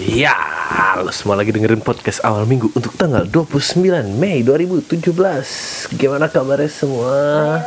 [0.00, 0.32] Ya,
[1.04, 3.84] lo semua lagi dengerin podcast awal minggu untuk tanggal 29
[4.16, 4.96] Mei 2017
[5.92, 7.60] Gimana kabarnya semua?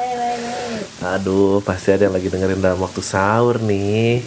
[1.14, 4.26] Aduh, pasti ada yang lagi dengerin dalam waktu sahur nih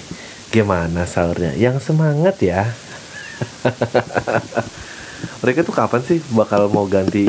[0.54, 1.58] Gimana sahurnya?
[1.58, 2.70] Yang semangat ya
[5.42, 7.26] Mereka tuh kapan sih bakal mau ganti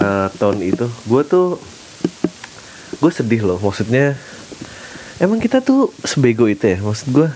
[0.00, 0.88] uh, tone itu?
[1.04, 1.60] Gue tuh
[2.96, 4.16] Gue sedih loh, maksudnya
[5.20, 6.80] Emang kita tuh sebego itu ya?
[6.80, 7.28] Maksud gue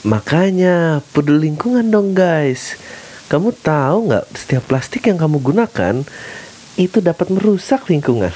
[0.00, 2.80] Makanya peduli lingkungan dong guys.
[3.28, 6.02] Kamu tahu nggak setiap plastik yang kamu gunakan
[6.80, 8.32] itu dapat merusak lingkungan.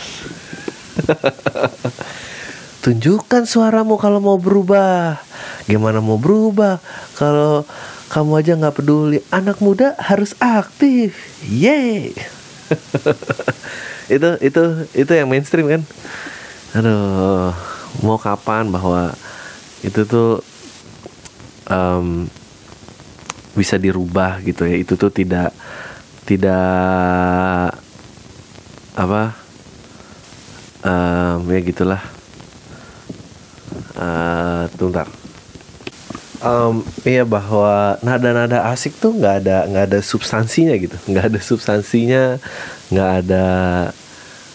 [2.85, 5.17] Tunjukkan suaramu kalau mau berubah.
[5.65, 6.85] Gimana mau berubah
[7.17, 7.65] kalau
[8.13, 9.25] kamu aja nggak peduli?
[9.33, 11.17] Anak muda harus aktif.
[11.49, 12.13] Yeay.
[14.15, 15.83] itu itu itu yang mainstream kan.
[16.77, 17.57] Aduh,
[18.05, 19.17] mau kapan bahwa
[19.81, 20.45] itu tuh
[21.71, 22.29] um,
[23.55, 24.77] bisa dirubah gitu ya.
[24.81, 25.55] Itu tuh tidak
[26.25, 27.75] tidak
[28.95, 29.23] apa
[30.85, 32.03] um, ya gitulah.
[33.95, 35.07] Uh, tungtar
[36.45, 40.95] um, iya bahwa nada-nada asik tuh nggak ada nggak ada substansinya gitu.
[41.09, 42.23] Nggak ada substansinya
[42.93, 43.47] nggak ada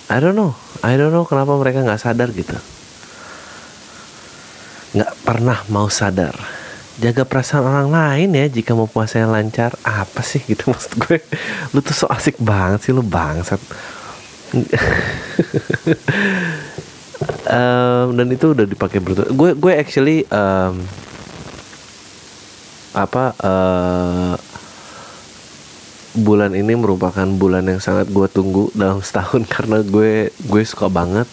[0.10, 0.54] I don't know.
[0.86, 2.56] I don't know kenapa mereka nggak sadar gitu.
[4.96, 6.38] Nggak pernah mau sadar
[7.00, 11.24] jaga perasaan orang lain ya jika mau puasa yang lancar apa sih gitu maksud gue?
[11.72, 13.60] Lu tuh so asik banget sih lu bangsat.
[17.50, 20.86] Um, dan itu udah dipakai bertuh gue gue actually um,
[22.94, 24.38] apa uh,
[26.18, 31.26] bulan ini merupakan bulan yang sangat gue tunggu dalam setahun karena gue gue suka banget.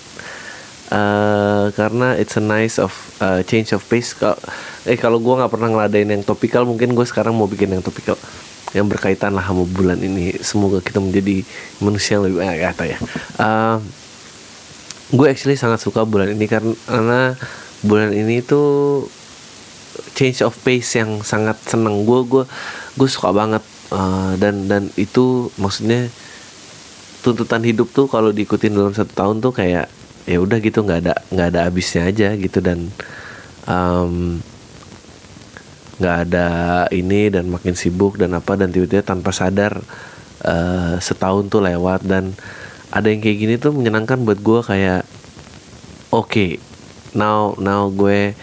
[0.87, 4.15] Uh, karena it's a nice of uh, change of pace.
[4.15, 4.39] Kalau
[4.87, 8.15] eh kalau gue nggak pernah ngeladain yang topikal mungkin gue sekarang mau bikin yang topikal
[8.75, 10.37] yang berkaitan lah sama bulan ini.
[10.43, 11.43] Semoga kita menjadi
[11.83, 12.99] manusia yang lebih baik kata ya.
[13.41, 13.77] Uh,
[15.11, 17.35] gue actually sangat suka bulan ini karena
[17.87, 19.07] bulan ini tuh
[20.13, 22.05] change of pace yang sangat seneng.
[22.05, 22.45] Gue gue
[22.95, 26.11] gue suka banget uh, dan dan itu maksudnya
[27.27, 29.91] tuntutan hidup tuh kalau diikutin dalam satu tahun tuh kayak
[30.27, 32.59] ya udah gitu nggak ada nggak ada habisnya aja gitu.
[32.61, 32.91] Dan
[35.97, 36.49] nggak ada
[36.93, 39.81] ini dan makin sibuk dan apa dan tiba-tiba tanpa sadar
[40.45, 42.37] uh, setahun tuh lewat dan
[42.93, 45.03] ada yang kayak gini tuh menyenangkan buat gue kayak
[46.13, 46.51] oke okay,
[47.17, 48.37] now now gue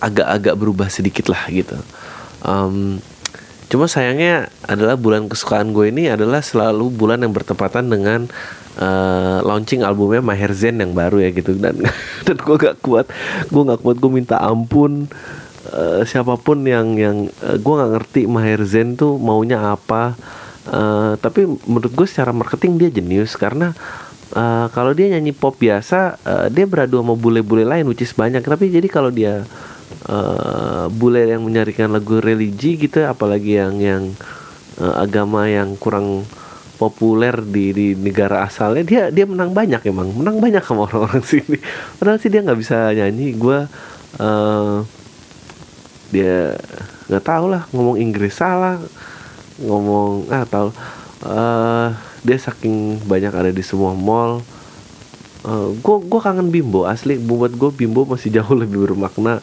[0.00, 1.76] agak-agak berubah sedikit lah gitu.
[2.44, 3.00] Um,
[3.70, 8.26] cuma sayangnya adalah bulan kesukaan gue ini adalah selalu bulan yang bertepatan dengan
[8.78, 11.56] uh, launching albumnya Maher Zain yang baru ya gitu.
[11.56, 11.80] Dan
[12.26, 13.06] dan gue gak kuat
[13.48, 15.08] gue gak kuat gue minta ampun
[15.72, 20.18] uh, siapa pun yang yang uh, gue gak ngerti Maher Zain tuh maunya apa.
[20.70, 23.72] Uh, tapi menurut gue secara marketing dia jenius karena
[24.36, 28.42] uh, kalau dia nyanyi pop biasa uh, dia beradu sama bule-bule lain which is banyak.
[28.44, 29.46] Tapi jadi kalau dia
[30.06, 34.02] uh, bule yang menyarikan lagu religi gitu apalagi yang yang
[34.78, 36.26] uh, agama yang kurang
[36.80, 40.16] populer di, di negara asalnya dia dia menang banyak emang.
[40.16, 41.60] Menang banyak sama orang-orang sini.
[42.00, 43.36] Padahal sih dia nggak bisa nyanyi.
[43.36, 43.68] Gue
[44.16, 44.80] uh,
[46.10, 46.58] dia
[47.10, 48.78] nggak tahu lah ngomong Inggris salah
[49.60, 50.68] ngomong ah tahu.
[51.20, 51.92] Uh,
[52.24, 54.40] dia saking banyak ada di semua mall.
[55.80, 59.40] Gue uh, gue kangen bimbo asli buat gue bimbo masih jauh lebih bermakna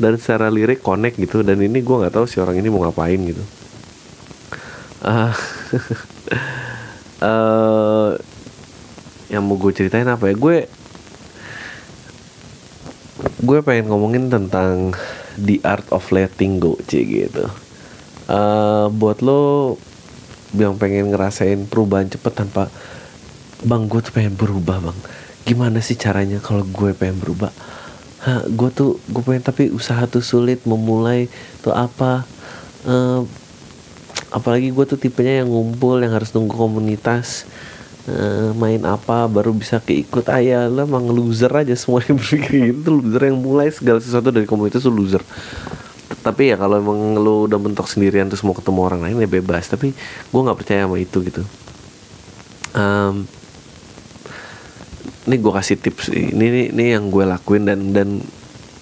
[0.00, 1.44] dan secara lirik connect gitu.
[1.44, 3.44] Dan ini gue nggak tahu si orang ini mau ngapain gitu.
[5.04, 5.32] Uh,
[7.22, 8.10] uh,
[9.32, 10.34] yang mau gue ceritain apa ya?
[10.36, 10.56] Gue
[13.38, 14.96] gue pengen ngomongin tentang
[15.38, 17.46] the art of letting go cie gitu.
[18.28, 19.76] Uh, buat lo
[20.56, 22.72] yang pengen ngerasain perubahan cepet tanpa
[23.64, 24.98] bang gue tuh pengen berubah bang.
[25.48, 27.52] Gimana sih caranya kalau gue pengen berubah?
[28.26, 31.30] Hah, gue tuh gue pengen tapi usaha tuh sulit memulai
[31.62, 32.26] tuh apa?
[32.84, 33.24] Uh,
[34.28, 37.48] apalagi gue tuh tipenya yang ngumpul yang harus nunggu komunitas
[38.08, 40.26] uh, main apa baru bisa keikut.
[40.32, 42.98] Ayah lah emang loser aja semuanya berpikir gitu.
[42.98, 45.20] Loser yang mulai segala sesuatu dari komunitas tuh loser.
[46.24, 49.68] Tapi ya kalau emang lo udah mentok sendirian terus mau ketemu orang lain ya bebas.
[49.68, 49.92] Tapi
[50.32, 51.42] gue nggak percaya sama itu gitu.
[52.72, 53.28] Um,
[55.28, 56.08] ini gue kasih tips.
[56.08, 58.24] Ini ini, ini yang gue lakuin dan dan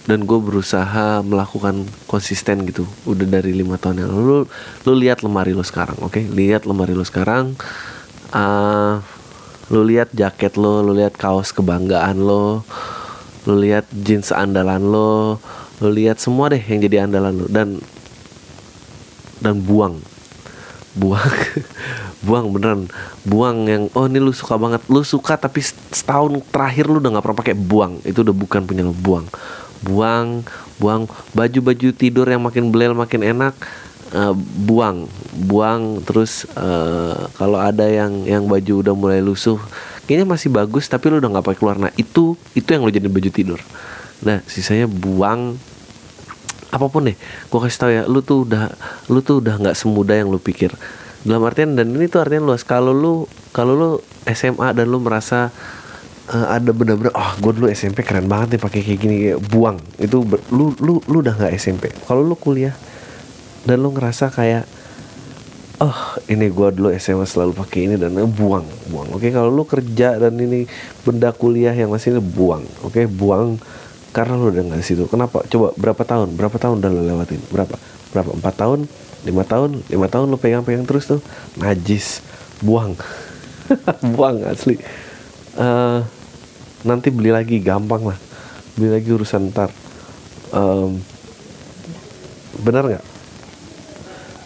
[0.07, 2.87] dan gue berusaha melakukan konsisten gitu.
[3.03, 4.47] Udah dari lima tahun yang lalu
[4.87, 6.15] lu lihat lemari lo sekarang oke?
[6.15, 6.25] Okay?
[6.31, 7.59] lihat lemari lo sekarang.
[8.31, 9.03] Uh,
[9.71, 12.63] lu lihat jaket lo lu lihat kaos kebanggaan lo
[13.47, 15.43] lu lihat jeans andalan lo
[15.81, 17.47] lu lihat semua deh yang jadi andalan lo.
[17.49, 17.81] Dan
[19.41, 20.01] dan buang.
[20.97, 21.33] Buang.
[22.27, 22.89] Buang beneran.
[23.29, 24.81] Buang yang oh ini lu suka banget.
[24.89, 28.01] Lu suka tapi setahun terakhir lu udah nggak pernah pakai buang.
[28.03, 29.29] Itu udah bukan punya lu buang.
[29.85, 30.43] Buang
[30.81, 31.05] buang.
[31.37, 33.53] Baju baju tidur yang makin belel makin enak
[34.15, 35.11] uh, buang
[35.49, 39.59] buang terus uh, kalau ada yang yang baju udah mulai lusuh
[40.07, 43.31] kayaknya masih bagus tapi lu udah nggak pakai keluar itu itu yang lu jadi baju
[43.35, 43.61] tidur.
[44.23, 45.59] Nah sisanya buang
[46.71, 47.17] apa pun deh.
[47.51, 48.71] Gue kasih tau ya lu tuh udah
[49.11, 50.71] lu tuh udah nggak semudah yang lu pikir.
[51.27, 52.63] Dalam artian dan ini tuh artinya luas.
[52.63, 53.91] Kalau lu kalau lu
[54.31, 55.51] SMA dan lu merasa
[56.31, 59.17] uh, ada bener-bener oh gue dulu SMP keren banget nih pakai kayak gini
[59.51, 59.83] buang.
[59.99, 60.23] Itu
[60.55, 62.75] lu lu lu udah nggak SMP kalau lu kuliah
[63.67, 64.65] dan lu ngerasa kayak
[65.83, 65.99] oh
[66.31, 69.09] ini gue dulu SMA selalu pakai ini dan buang buang.
[69.13, 70.65] Oke kalau lu kerja dan ini
[71.03, 72.65] benda kuliah yang masih ini buang.
[72.87, 73.59] Oke buang
[74.15, 75.05] karena lo udah nggak situ.
[75.11, 75.45] Kenapa?
[75.51, 76.39] Coba berapa tahun?
[76.39, 77.43] Berapa tahun udah lo lewatin?
[77.53, 77.77] Berapa?
[78.15, 78.31] Berapa?
[78.33, 78.81] Empat tahun?
[79.27, 79.71] Lima tahun?
[79.93, 81.21] Lima tahun lo pegang-pegang terus tuh?
[81.61, 82.25] Najis.
[82.65, 82.97] Buang.
[84.17, 84.81] Buang asli.
[85.59, 86.01] Uh,
[86.87, 88.19] nanti beli lagi gampang lah.
[88.79, 89.69] Beli lagi urusan ntar.
[90.55, 91.03] Um,
[92.65, 93.16] benar nggak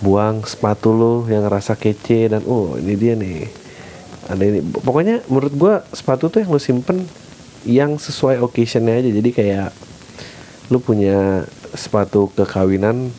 [0.01, 3.49] buang sepatu lo yang rasa kece dan oh ini dia nih
[4.33, 7.05] ada ini pokoknya menurut gua sepatu tuh yang lo simpen
[7.69, 9.69] yang sesuai occasionnya aja jadi kayak
[10.73, 11.45] lu punya
[11.77, 13.13] sepatu kekawinan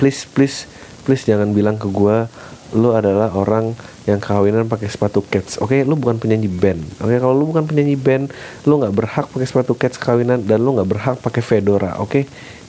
[0.00, 0.64] please please
[1.04, 2.32] please jangan bilang ke gua
[2.74, 5.80] lu adalah orang yang kawinan pakai sepatu cats oke okay?
[5.86, 7.18] lu bukan penyanyi band oke okay?
[7.20, 8.32] kalau lu bukan penyanyi band
[8.64, 12.24] lu nggak berhak pakai sepatu cats kawinan dan lu nggak berhak pakai fedora oke okay?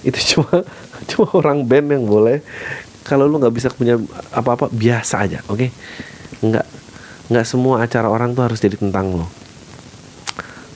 [0.05, 0.63] itu cuma
[1.09, 2.39] cuma orang band yang boleh
[3.05, 4.01] kalau lu nggak bisa punya
[4.33, 5.69] apa-apa biasa aja oke?
[5.69, 5.69] Okay?
[6.41, 6.65] nggak
[7.29, 9.27] nggak semua acara orang tuh harus jadi tentang lo.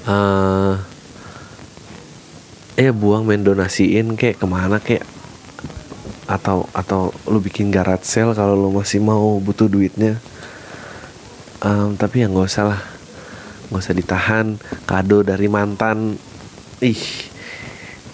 [0.10, 0.78] Uh,
[2.80, 5.04] ya buang main donasiin kayak ke mana kayak
[6.30, 10.22] atau atau lu bikin garage sale kalau lu masih mau butuh duitnya?
[11.66, 12.82] Um, tapi ya nggak usah lah.
[13.68, 14.48] Nggak usah ditahan.
[14.86, 16.16] Kado dari mantan.
[16.80, 17.30] Ih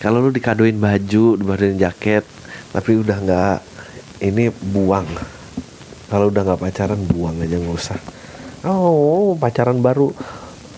[0.05, 2.21] kalau lu dikadoin baju dibeliin jaket
[2.69, 3.57] tapi udah nggak
[4.25, 5.05] ini buang.
[6.09, 7.99] Kalau udah nggak pacaran buang aja nggak usah.
[8.65, 10.09] Oh pacaran baru.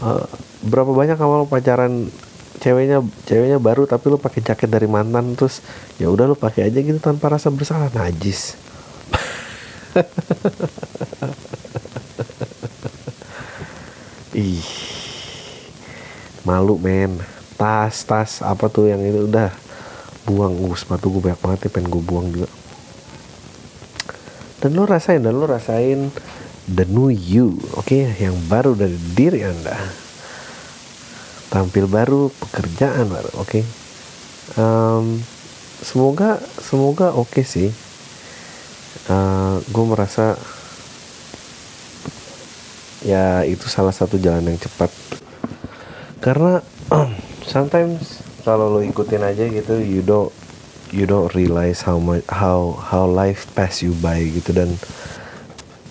[0.03, 0.27] Uh,
[0.67, 2.11] berapa banyak kamu pacaran
[2.59, 5.61] ceweknya ceweknya baru tapi lu pakai jaket dari mantan terus
[6.01, 7.87] ya udah lu pakai aja gitu tanpa rasa bersalah.
[7.95, 8.55] Najis.
[14.37, 14.67] Ih
[16.43, 17.19] malu men.
[17.57, 19.49] Tas tas apa tuh yang itu udah.
[20.27, 20.53] Buang.
[20.59, 22.51] Uh sepatu gue banyak banget nih pengen gue buang juga
[24.61, 26.09] dan lo rasain dan lo rasain
[26.67, 28.09] the new you oke okay?
[28.17, 29.77] yang baru dari diri anda
[31.53, 33.63] tampil baru pekerjaan baru oke okay?
[34.59, 35.21] um,
[35.81, 37.69] semoga semoga oke okay sih
[39.07, 40.35] uh, eh, gue merasa
[43.05, 44.89] ya itu salah satu jalan yang cepat
[46.19, 46.59] karena
[47.53, 50.33] sometimes kalau lo ikutin aja gitu you don't
[50.91, 54.53] you don't realize how much how how life pass you by gitu.
[54.53, 54.77] Dan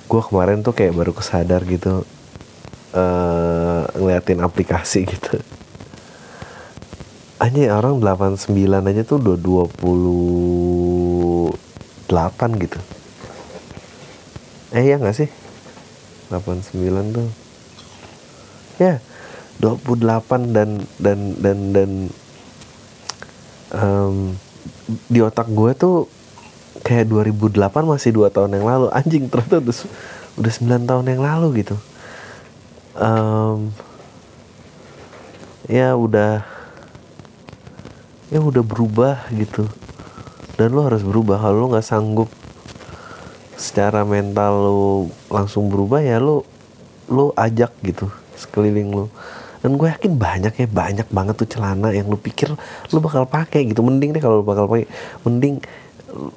[0.06, 2.06] gue kemarin tuh kayak baru kesadar gitu
[2.96, 5.40] uh, ngeliatin aplikasi gitu.
[7.36, 11.52] Aja orang 89 aja tuh udah 28
[12.64, 12.80] gitu.
[14.72, 15.28] Eh ya gak sih?
[16.32, 17.28] 89 tuh.
[18.80, 19.04] Ya
[19.60, 21.90] 28 dan dan dan dan
[23.72, 24.36] um,
[25.10, 25.96] di otak gue tuh
[26.82, 28.86] kayak 2008 masih dua tahun yang lalu.
[28.92, 29.76] Anjing ternyata udah
[30.36, 31.76] udah 9 tahun yang lalu gitu.
[32.96, 33.72] Um,
[35.66, 36.44] ya udah
[38.30, 39.66] ya udah berubah gitu.
[40.56, 41.40] Dan lo harus berubah.
[41.40, 42.30] Kalau lo nggak sanggup
[43.56, 46.44] secara mental lo langsung berubah ya lo
[47.08, 49.08] lo ajak gitu sekeliling lo
[49.66, 52.54] dan gue yakin banyak ya banyak banget tuh celana yang lo pikir
[52.94, 53.82] lo bakal pakai gitu.
[53.82, 54.86] Mending deh kalau lo bakal pakai
[55.26, 55.58] mending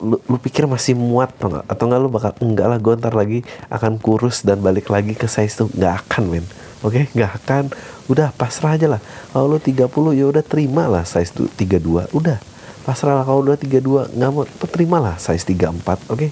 [0.01, 3.13] lu, lu pikir masih muat atau enggak atau enggak lu bakal enggak lah gue ntar
[3.13, 5.69] lagi akan kurus dan balik lagi ke size tuh.
[5.69, 6.45] Nggak akan men.
[6.81, 6.89] Oke?
[6.89, 7.03] Okay?
[7.13, 7.63] nggak akan.
[8.09, 9.01] Udah pasrah aja lah.
[9.29, 9.77] Kalau lu 30
[10.17, 12.41] ya udah terima lah size tuh 32 udah.
[12.81, 16.17] Pasrah lah kalau udah 32 nggak mau terima lah size 34 oke?
[16.17, 16.29] Okay?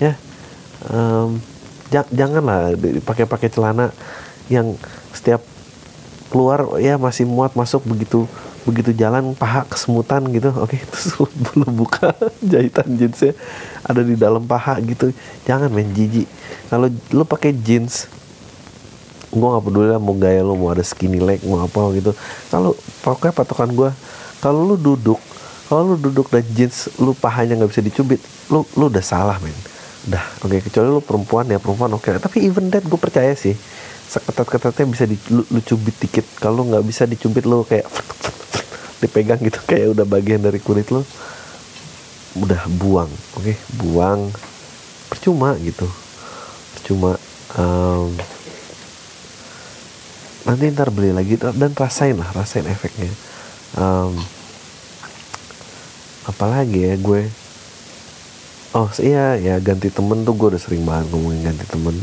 [0.00, 0.16] ya.
[0.88, 1.44] Um,
[1.92, 2.72] jangan lah
[3.04, 3.92] pakai pakai celana
[4.48, 4.72] yang
[5.12, 5.51] setiap
[6.32, 8.24] keluar ya masih muat masuk begitu
[8.64, 10.48] begitu jalan paha kesemutan gitu.
[10.64, 11.12] Oke okay, terus
[11.52, 12.16] belum buka
[12.50, 13.36] jahitan jeansnya
[13.84, 15.12] ada di dalam paha gitu.
[15.44, 16.24] Jangan main jijik.
[16.72, 18.08] Kalau lu pakai jeans
[19.28, 22.16] gua nggak peduli lah mau gaya lu mau ada skinny leg mau apa gitu.
[22.48, 22.72] Kalau
[23.04, 23.90] pokoknya patokan gua
[24.40, 25.20] kalau lu duduk
[25.68, 29.54] kalau lu duduk dan jeans lu pahanya nggak bisa dicubit lu lu udah salah men.
[30.08, 32.08] Udah oke okay, kecuali lu perempuan ya perempuan oke.
[32.08, 32.16] Okay.
[32.16, 33.52] tapi even that gue percaya sih
[34.12, 36.26] seketat-ketatnya bisa di, lu, lu cubit dikit.
[36.36, 37.88] Kalau nggak bisa dicubit lu kayak
[39.00, 39.58] dipegang gitu.
[39.70, 41.00] Kayak udah bagian dari kulit lu.
[42.36, 43.44] Udah buang oke?
[43.44, 43.56] Okay?
[43.80, 44.28] buang.
[45.08, 45.88] Percuma gitu.
[46.76, 47.16] Percuma
[47.56, 48.12] um,
[50.44, 51.40] nanti ntar beli lagi.
[51.40, 53.08] Dan rasain lah rasain efeknya.
[53.80, 54.12] Um,
[56.28, 57.32] apalagi ya gue?
[58.72, 61.96] Oh iya ya ganti temen tuh gue udah sering banget ngomongin ganti temen.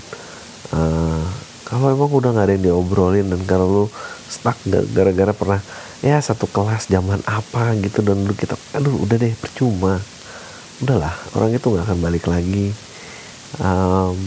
[0.70, 3.86] Uh, kalau emang udah nggak ada yang diobrolin dan kalau lu
[4.26, 5.62] stuck gara-gara pernah
[6.02, 10.02] ya satu kelas zaman apa gitu dan dulu kita aduh udah deh percuma.
[10.82, 12.74] Udahlah orang itu nggak akan balik lagi.
[13.62, 14.18] Um,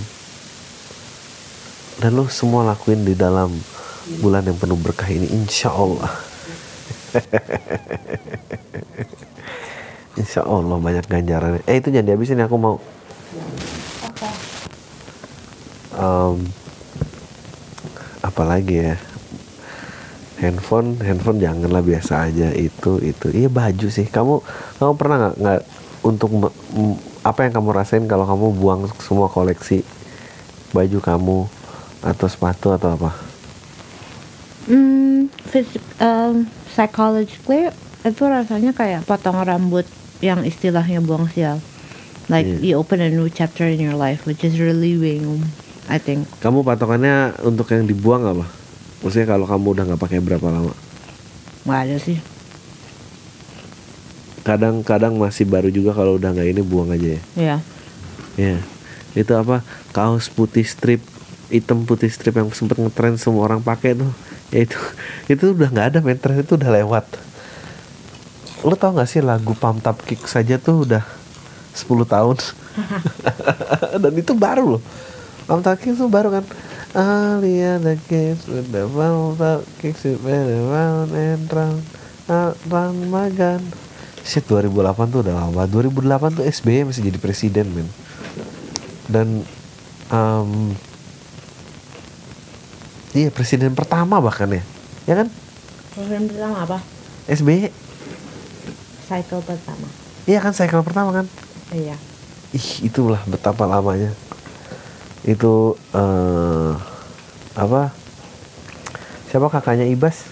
[1.99, 3.51] dan lu semua lakuin di dalam
[4.23, 6.15] bulan yang penuh berkah ini insya Allah.
[10.13, 12.77] Insya Allah banyak ganjaran eh itu jangan dihabisin ya aku mau.
[15.97, 16.45] Um,
[18.23, 18.97] apalagi ya?
[20.41, 22.51] Handphone handphone janganlah biasa aja.
[22.55, 23.31] Itu itu.
[23.31, 24.07] Iya baju sih.
[24.09, 24.43] Kamu
[24.81, 25.61] kamu pernah nggak nggak
[26.03, 26.31] untuk
[27.23, 29.87] apa yang kamu rasain kalau kamu buang semua koleksi
[30.75, 31.39] baju kamu
[32.03, 33.11] atau sepatu atau apa?
[34.67, 35.31] Hmm,
[35.99, 36.35] um,
[36.71, 37.71] psychologically
[38.03, 39.87] itu rasanya kayak potong rambut
[40.19, 41.63] yang istilahnya buang sial.
[42.31, 42.63] Like yeah.
[42.63, 45.47] you open a new chapter in your life, which is relieving,
[45.93, 46.25] I think.
[46.41, 48.49] Kamu patokannya untuk yang dibuang apa?
[49.05, 50.73] Maksudnya kalau kamu udah nggak pakai berapa lama?
[51.69, 52.17] Gak ada sih.
[54.41, 57.13] Kadang-kadang masih baru juga kalau udah nggak ini buang aja ya.
[57.13, 57.21] Iya.
[57.21, 57.61] Yeah.
[58.41, 58.49] Iya.
[58.57, 59.21] Yeah.
[59.21, 59.61] Itu apa?
[59.93, 61.05] Kaos putih strip,
[61.53, 64.09] hitam putih strip yang sempet ngetren semua orang pakai tuh
[64.49, 64.81] ya itu
[65.33, 67.05] itu udah nggak ada mentres itu udah lewat
[68.63, 71.03] lo tau gak sih lagu Pump Up Kick saja tuh udah
[71.75, 72.37] 10 tahun
[74.03, 74.83] dan itu baru loh
[75.53, 76.45] Up Kick tuh baru kan
[76.97, 81.85] Alia the kids with the pump up kicks it round and round
[82.69, 83.61] round magan
[84.25, 87.89] Shit 2008 tuh udah lama 2008 tuh SBY masih jadi presiden men
[89.13, 89.45] dan
[90.09, 90.73] um,
[93.13, 94.65] Iya presiden pertama bahkan ya,
[95.05, 95.29] ya kan?
[95.93, 96.79] Presiden pertama apa?
[97.29, 97.69] SBY.
[99.05, 99.85] Cycle pertama.
[100.25, 101.27] Iya kan cycle pertama kan?
[101.77, 101.93] Iya.
[102.57, 104.17] Ih itulah betapa lamanya.
[105.23, 106.75] Itu uh,
[107.55, 107.95] apa?
[109.31, 110.29] Siapa kakaknya Ibas?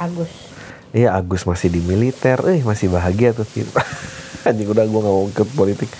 [0.00, 0.32] Agus.
[0.94, 3.46] Iya Agus masih di militer, eh masih bahagia tuh.
[4.48, 5.90] Anjing udah gue gak mau ke politik.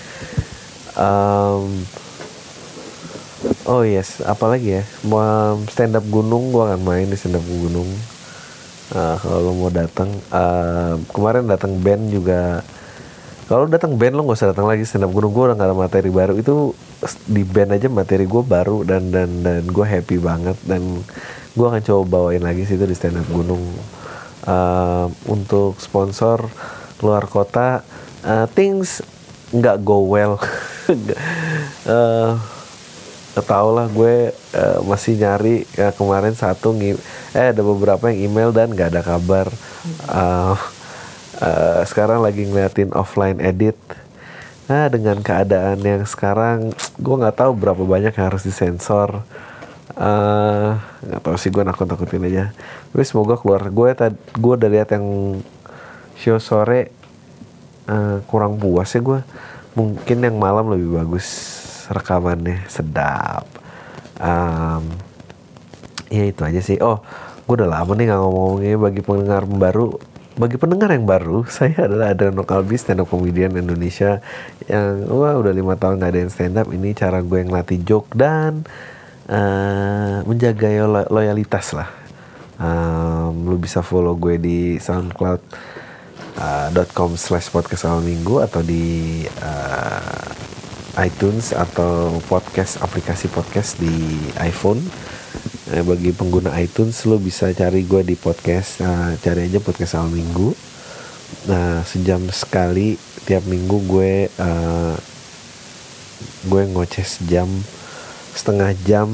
[0.95, 1.83] Um,
[3.65, 4.83] Oh yes, apalagi ya?
[5.05, 7.89] Mau stand up gunung, gua akan main di stand up gunung.
[8.93, 12.61] Uh, kalau lo mau datang, uh, kemarin datang band juga.
[13.49, 15.33] Kalau datang band lo nggak usah datang lagi stand up gunung.
[15.33, 16.37] Gue udah gak ada materi baru.
[16.37, 16.77] Itu
[17.27, 20.81] di band aja materi gue baru dan dan dan gue happy banget dan
[21.55, 23.63] gue akan coba bawain lagi situ di stand up gunung.
[24.45, 26.37] Uh, untuk sponsor
[27.01, 27.81] luar kota,
[28.21, 29.01] uh, things
[29.49, 30.37] nggak go well.
[31.89, 32.37] uh,
[33.49, 38.71] tau lah gue uh, masih nyari ya kemarin satu eh ada beberapa yang email dan
[38.71, 39.51] nggak ada kabar
[40.07, 40.55] uh,
[41.43, 43.75] uh, sekarang lagi ngeliatin offline edit
[44.65, 49.21] nah dengan keadaan yang sekarang gue nggak tahu berapa banyak yang harus disensor.
[49.95, 52.51] Nggak uh, tahu sih gue nakut nakutin aja.
[52.91, 53.61] Tapi semoga keluar.
[53.69, 55.05] Gue tadi gue udah lihat yang
[56.17, 56.89] show sore
[57.85, 59.19] uh, kurang puas ya gue
[59.75, 61.27] mungkin yang malam lebih bagus
[61.87, 62.65] rekamannya.
[62.65, 63.45] Sedap.
[64.17, 64.89] Um,
[66.09, 66.81] ya itu aja sih.
[66.81, 67.05] Oh
[67.45, 70.01] gue udah lama nih nggak ngomongnya bagi pendengar baru
[70.35, 74.19] bagi pendengar yang baru saya adalah Adriano Kalbi stand up comedian Indonesia
[74.67, 77.79] yang wah udah lima tahun nggak ada yang stand up ini cara gue yang latih
[77.81, 78.67] joke dan
[79.31, 81.89] uh, menjaga lo loyalitas lah.
[82.55, 85.41] Um, lu bisa follow gue di SoundCloud
[86.39, 93.91] uh, .com slash podcast minggu atau di uh, iTunes atau podcast aplikasi podcast di
[94.39, 94.79] iPhone
[95.73, 98.83] eh, bagi pengguna iTunes lo bisa cari gue di podcast.
[98.83, 100.75] Nah, cari aja podcast awal minggu.
[101.45, 104.95] Nah sejam sekali tiap minggu gue uh,
[106.45, 107.49] gue ngoceh sejam
[108.33, 109.09] setengah jam.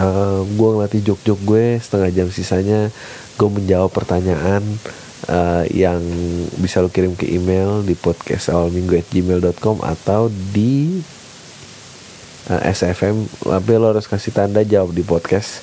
[0.00, 2.88] Uh, gue ngelatih jok-jok gue setengah jam sisanya
[3.36, 4.64] gue menjawab pertanyaan
[5.28, 6.00] uh, yang
[6.56, 11.04] bisa lo kirim ke email di podcast awal minggu at gmail.com atau di
[12.50, 13.16] uh, eh, SFM
[13.46, 15.62] tapi lo harus kasih tanda jawab di podcast.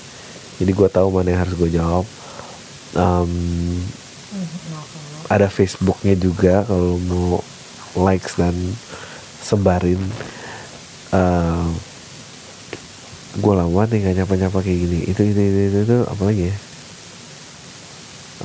[0.58, 2.06] Jadi gue tahu mana yang harus gue jawab.
[2.98, 3.84] Um,
[5.28, 7.44] ada Facebooknya juga kalau mau
[8.08, 8.56] likes dan
[9.44, 10.00] sebarin.
[11.12, 11.70] Uh,
[13.38, 15.00] gue lama nih gak nyapa nyapa kayak gini.
[15.06, 16.56] Itu itu itu itu, itu apa lagi ya?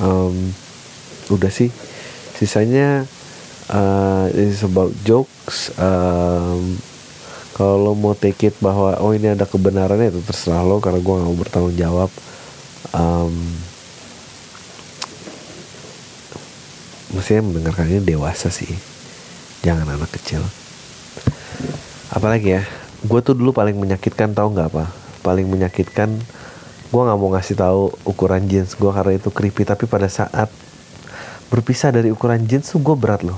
[0.03, 0.53] Um,
[1.33, 1.73] udah sih.
[2.37, 3.09] Sisanya
[3.73, 6.77] uh, is about jokes um,
[7.53, 11.13] kalau lo mau take it bahwa oh ini ada kebenarannya itu terserah lo karena gue
[11.13, 12.09] gak mau bertanggung jawab.
[12.93, 13.33] Um,
[17.13, 18.73] mendengarkan ini dewasa sih.
[19.61, 20.41] Jangan anak kecil.
[22.09, 22.61] Apalagi ya
[23.05, 24.89] gue tuh dulu paling menyakitkan tau nggak apa?
[25.21, 26.09] Paling menyakitkan
[26.89, 30.49] gue nggak mau ngasih tahu ukuran jeans gue karena itu creepy tapi pada saat
[31.53, 33.37] berpisah dari ukuran jeans tuh gue berat loh.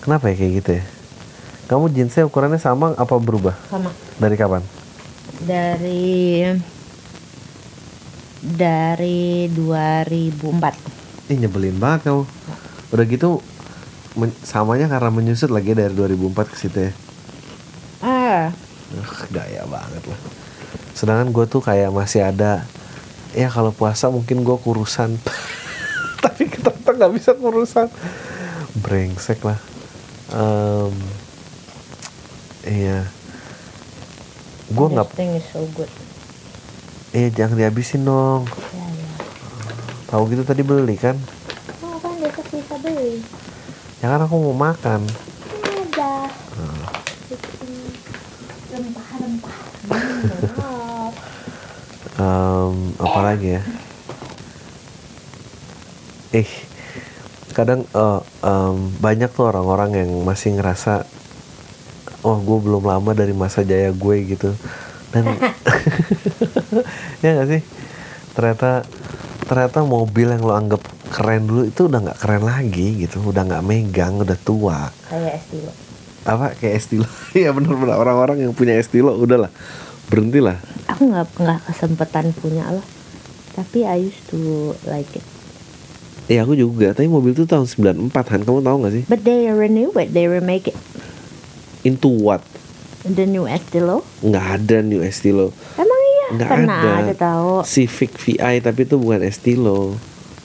[0.00, 1.01] Kenapa ya kayak gitu ya
[1.72, 3.56] kamu jeansnya ukurannya sama apa berubah?
[3.72, 3.88] Sama.
[4.20, 4.60] Dari kapan?
[5.40, 6.44] Dari
[8.42, 12.28] dari 2004 Ih nyebelin banget kamu.
[12.92, 13.40] Udah gitu
[14.20, 16.92] men- Samanya karena menyusut lagi dari 2004 ke situ ya?
[18.04, 18.44] Ah.
[18.92, 20.20] Ugh, Gaya banget lah.
[20.92, 22.68] Sedangkan gue tuh kayak masih ada
[23.32, 25.16] Ya kalau puasa mungkin gue kurusan.
[26.22, 27.88] Tapi ternyata gak bisa kurusan.
[28.76, 29.56] Brengsek lah.
[30.28, 30.92] Em,
[32.62, 33.10] Iya.
[34.70, 35.90] Gue nggak thing is so good.
[37.12, 38.46] Eh jangan dihabisin dong.
[38.72, 39.10] Ya ya
[40.08, 41.18] Tahu gitu tadi beli kan?
[41.82, 43.20] Oh kan besok bisa beli.
[43.98, 45.04] Ya kan aku mau makan.
[45.66, 46.30] Ada
[48.72, 49.56] rempah-rempah.
[49.90, 51.14] Maaf
[52.12, 53.62] Em, apa lagi ya?
[56.32, 56.48] Eh
[57.52, 61.04] kadang eh, em, banyak tuh orang-orang yang masih ngerasa
[62.22, 64.50] oh gue belum lama dari masa jaya gue gitu.
[65.12, 65.28] Dan
[67.24, 67.62] ya gak sih?
[68.32, 68.86] Ternyata
[69.46, 70.80] ternyata mobil yang lo anggap
[71.12, 73.20] keren dulu itu udah nggak keren lagi gitu.
[73.20, 74.88] Udah nggak megang udah tua.
[75.10, 75.72] Kayak estilo
[76.22, 76.54] apa?
[76.54, 79.50] Kayak estilo ya bener-bener orang-orang yang punya estilo udahlah
[80.10, 82.84] berhentilah aku nggak nggak kesempatan punya loh
[83.56, 85.24] tapi I used to like it.
[86.30, 89.04] Iya aku juga, tapi mobil itu tahun 94 Han, kamu tahu gak sih?
[89.10, 90.14] but they renew it.
[90.16, 90.78] They remake it
[91.82, 92.42] Into what?
[93.02, 96.26] the new estilo Nggak ada new Estilo emang iya?
[96.38, 96.92] Nggak pernah ada.
[97.02, 97.52] ada tahu.
[97.66, 99.98] Civic VI tapi itu bukan Estilo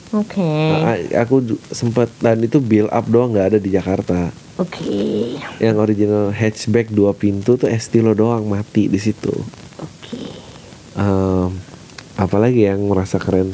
[0.09, 0.51] oke.
[0.81, 4.33] Nah, Aku sempat, dan itu build up doang nggak ada di Jakarta.
[4.57, 5.37] Oke.
[5.61, 9.29] Yang original hatchback dua pintu tuh Estilo doang mati di situ.
[9.77, 10.17] Oke.
[10.97, 11.51] Em,
[12.17, 13.53] Apalagi yang merasa keren?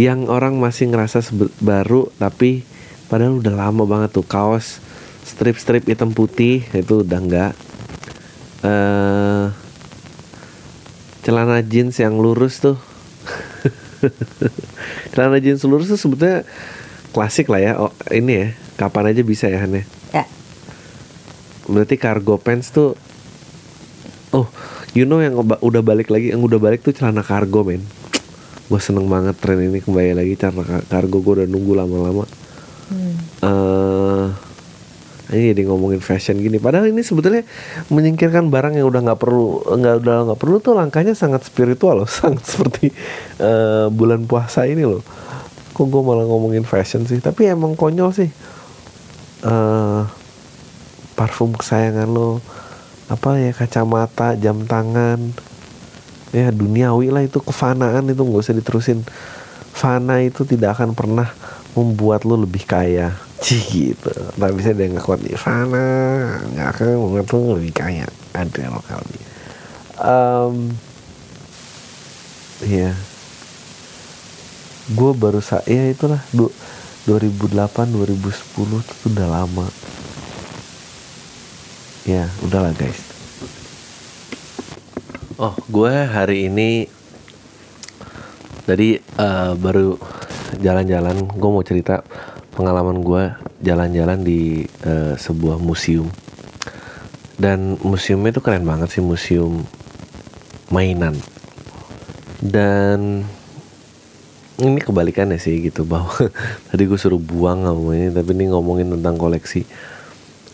[0.00, 1.20] Yang orang masih ngerasa
[1.60, 2.64] baru tapi
[3.12, 4.80] padahal udah lama banget tuh kaos
[5.28, 7.52] strip-strip hitam putih itu udah enggak
[8.64, 9.68] eh
[11.28, 12.80] celana jeans yang lurus tuh.
[15.12, 16.48] Celana jeans lurus tuh sebetulnya
[17.12, 17.72] klasik lah ya.
[17.76, 18.46] Oh, ini ya
[18.80, 19.84] kapan aja bisa ya Han ya?
[20.16, 20.24] Ya.
[21.68, 22.96] Berarti cargo pants tuh
[24.32, 24.48] oh
[24.96, 27.84] you know yang udah balik lagi yang udah balik tuh celana cargo men.
[28.72, 32.24] Gue seneng banget tren ini kembali lagi celana cargo gue udah nunggu lama-lama.
[32.88, 33.20] Hmm.
[33.44, 34.47] eh
[35.28, 36.56] ini jadi ngomongin fashion gini.
[36.56, 37.44] Padahal ini sebetulnya
[37.92, 42.08] menyingkirkan barang yang udah nggak perlu nggak udah nggak perlu tuh langkahnya sangat spiritual loh.
[42.18, 42.88] Sangat seperti
[43.36, 45.04] eh, bulan puasa ini loh.
[45.76, 47.20] Kok gue malah ngomongin fashion sih?
[47.20, 48.30] Tapi emang konyol sih.
[49.44, 50.00] Eh
[51.12, 52.40] parfum kesayangan lo.
[53.12, 55.20] Apa ya kacamata jam tangan.
[56.32, 57.44] Ya duniawi lah itu.
[57.44, 59.04] Kefanaan itu nggak usah diterusin.
[59.76, 61.28] Fana itu tidak akan pernah
[61.76, 64.10] membuat lo lebih kaya Cih gitu.
[64.34, 65.88] Bisa dia nggak kuat nih Fana
[66.52, 68.06] nggak akan lo lebih kaya.
[68.34, 69.24] Ada lokal nih
[69.98, 70.56] Em,
[72.58, 72.90] Iya.
[74.90, 76.18] Gue baru sa Ya itulah.
[76.34, 76.50] Du
[77.06, 79.66] 2008 2010 itu udah lama.
[82.02, 82.98] Ya udahlah guys.
[85.38, 86.90] Oh gue hari ini
[88.68, 89.96] Tadi eh, baru
[90.60, 91.24] jalan-jalan.
[91.32, 92.04] Gue mau cerita
[92.58, 93.22] pengalaman gue
[93.62, 96.10] jalan-jalan di eh, sebuah museum.
[97.38, 99.62] Dan museumnya itu keren banget sih Museum
[100.74, 101.14] mainan.
[102.42, 103.22] Dan
[104.58, 106.10] ini kebalikannya sih gitu bahwa
[106.74, 109.62] tadi gue suruh buang ngomongin tapi ini ngomongin tentang koleksi.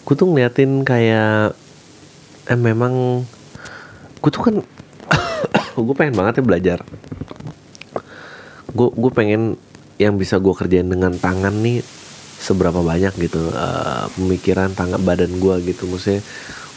[0.05, 1.57] Gue tuh ngeliatin kayak
[2.45, 3.25] eh memang
[4.21, 4.57] gue tuh kan
[5.89, 6.79] gue pengen banget ya belajar.
[8.77, 9.57] Gue gue pengen
[9.97, 11.94] yang bisa gue kerjain dengan tangan nih
[12.45, 15.89] seberapa banyak gitu eh, pemikiran tangan badan gue gitu.
[15.89, 16.21] Maksudnya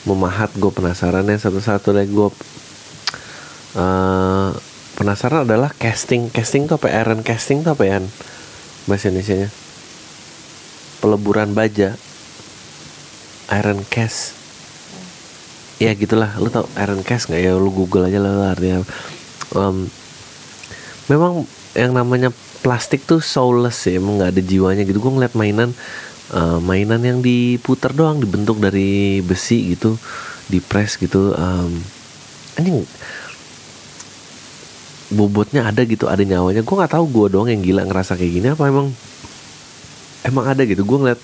[0.07, 2.29] memahat gue penasarannya satu-satu lagi gue
[3.75, 4.49] eh,
[4.95, 6.31] penasaran adalah casting.
[6.31, 7.03] Casting tuh apa ya?
[7.03, 7.99] Aaron casting tuh apa ya
[8.87, 9.49] bahasa Indonesia nya
[11.03, 11.99] peleburan baja.
[13.51, 14.35] Iron cast
[15.77, 16.35] ya gitulah.
[16.39, 17.51] Lu tau iron cast nggak ya?
[17.55, 18.83] Lu google aja lah artinya.
[19.55, 19.87] Um,
[21.07, 21.47] memang
[21.77, 22.33] yang namanya
[22.65, 24.97] plastik tuh soulless ya emang nggak ada jiwanya gitu.
[24.97, 25.77] Gue ngeliat mainan
[26.33, 29.93] uh, mainan yang diputar doang dibentuk dari besi gitu
[30.49, 31.71] di press gitu um,
[32.57, 32.81] anjing
[35.13, 36.65] bobotnya ada gitu ada nyawanya.
[36.65, 38.89] Gue nggak tahu gue doang yang gila ngerasa kayak gini apa emang
[40.25, 40.81] emang ada gitu.
[40.81, 41.21] Gue ngeliat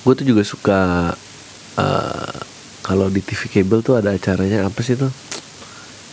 [0.00, 0.80] gue tuh juga suka
[1.76, 2.36] uh,
[2.80, 5.12] kalau di TV cable tuh ada acaranya apa sih tuh?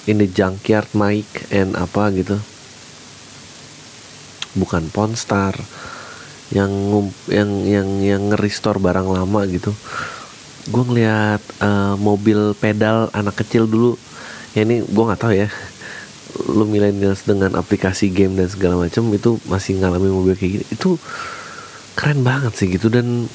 [0.07, 2.35] In the junkyard Mike and apa gitu
[4.57, 5.53] bukan Ponstar
[6.51, 6.71] yang
[7.27, 9.75] yang yang yang ngerestore barang lama gitu.
[10.67, 13.95] Gue ngeliat uh, mobil pedal anak kecil dulu.
[14.55, 15.47] Ya ini gue nggak tahu ya.
[16.47, 20.65] Lu millennials dengan aplikasi game dan segala macam itu masih ngalamin mobil kayak gini.
[20.71, 20.95] Itu
[21.95, 23.27] keren banget sih gitu dan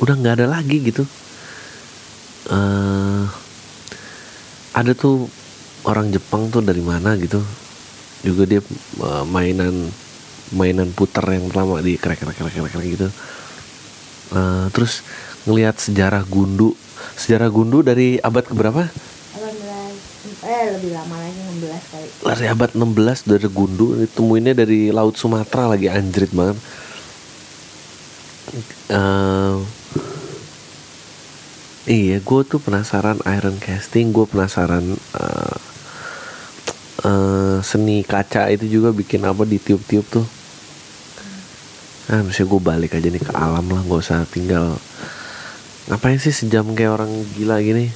[0.00, 1.04] udah nggak ada lagi gitu.
[2.48, 3.28] Uh,
[4.76, 5.28] ada tuh
[5.84, 7.40] orang Jepang tuh dari mana gitu.
[8.20, 8.60] Juga dia
[9.00, 9.88] uh, mainan
[10.54, 13.08] mainan puter yang lama di krek krek krek krek, gitu.
[14.30, 15.02] Uh, terus
[15.44, 16.74] ngelihat sejarah gundu.
[17.16, 18.86] Sejarah gundu dari abad keberapa?
[18.86, 22.08] 18 eh lebih lama lagi 16 kali.
[22.26, 26.58] Dari abad 16 dari gundu ditemuinnya dari laut Sumatera lagi anjrit banget.
[28.90, 29.62] Uh,
[31.88, 35.58] Iya, gue tuh penasaran iron casting, gue penasaran uh,
[37.02, 40.26] uh, seni kaca itu juga bikin apa di tiup-tiup tuh.
[42.10, 44.74] Ah, misalnya gue balik aja nih ke alam lah, gak usah tinggal
[45.86, 47.86] ngapain sih sejam kayak orang gila gini.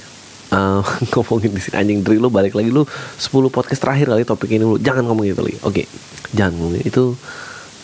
[0.55, 0.79] Uh,
[1.11, 4.63] ngomongin di sini anjing dari lu balik lagi lu 10 podcast terakhir kali topik ini
[4.63, 5.59] lu jangan ngomongin itu lagi.
[5.67, 5.85] Oke, okay,
[6.31, 7.03] jangan ngomongin itu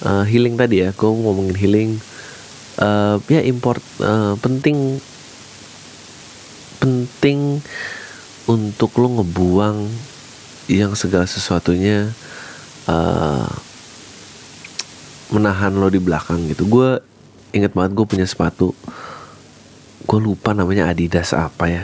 [0.07, 0.95] uh, healing tadi ya.
[0.95, 1.99] Gue ngomongin healing.
[2.79, 5.03] Uh, ya import uh, penting
[6.79, 7.59] penting
[8.47, 9.91] untuk lo ngebuang
[10.71, 12.15] yang segala sesuatunya
[12.87, 13.51] uh,
[15.31, 16.67] menahan lo di belakang gitu.
[16.67, 16.99] Gue
[17.55, 18.75] inget banget gue punya sepatu.
[20.03, 21.83] Gue lupa namanya Adidas apa ya.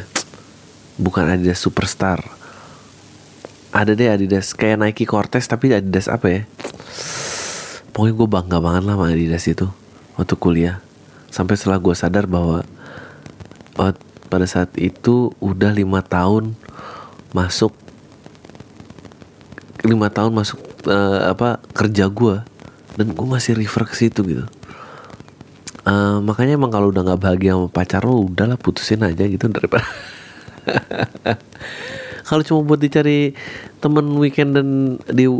[0.99, 2.19] Bukan Adidas Superstar.
[3.71, 6.41] Ada deh Adidas kayak Nike Cortez tapi Adidas apa ya.
[7.95, 9.67] Pokoknya gue bangga banget lah sama Adidas itu
[10.19, 10.77] waktu kuliah.
[11.31, 12.67] Sampai setelah gue sadar bahwa
[14.27, 16.57] pada saat itu udah lima tahun
[17.31, 17.71] masuk
[19.88, 22.43] lima tahun masuk uh, apa kerja gue
[22.97, 24.45] dan gue masih refer ke situ gitu.
[25.88, 29.88] Uh, makanya emang kalau udah nggak bahagia sama pacar lo udahlah putusin aja gitu daripada
[32.27, 33.31] kalau cuma buat dicari
[33.79, 34.67] temen weekend dan
[35.07, 35.31] di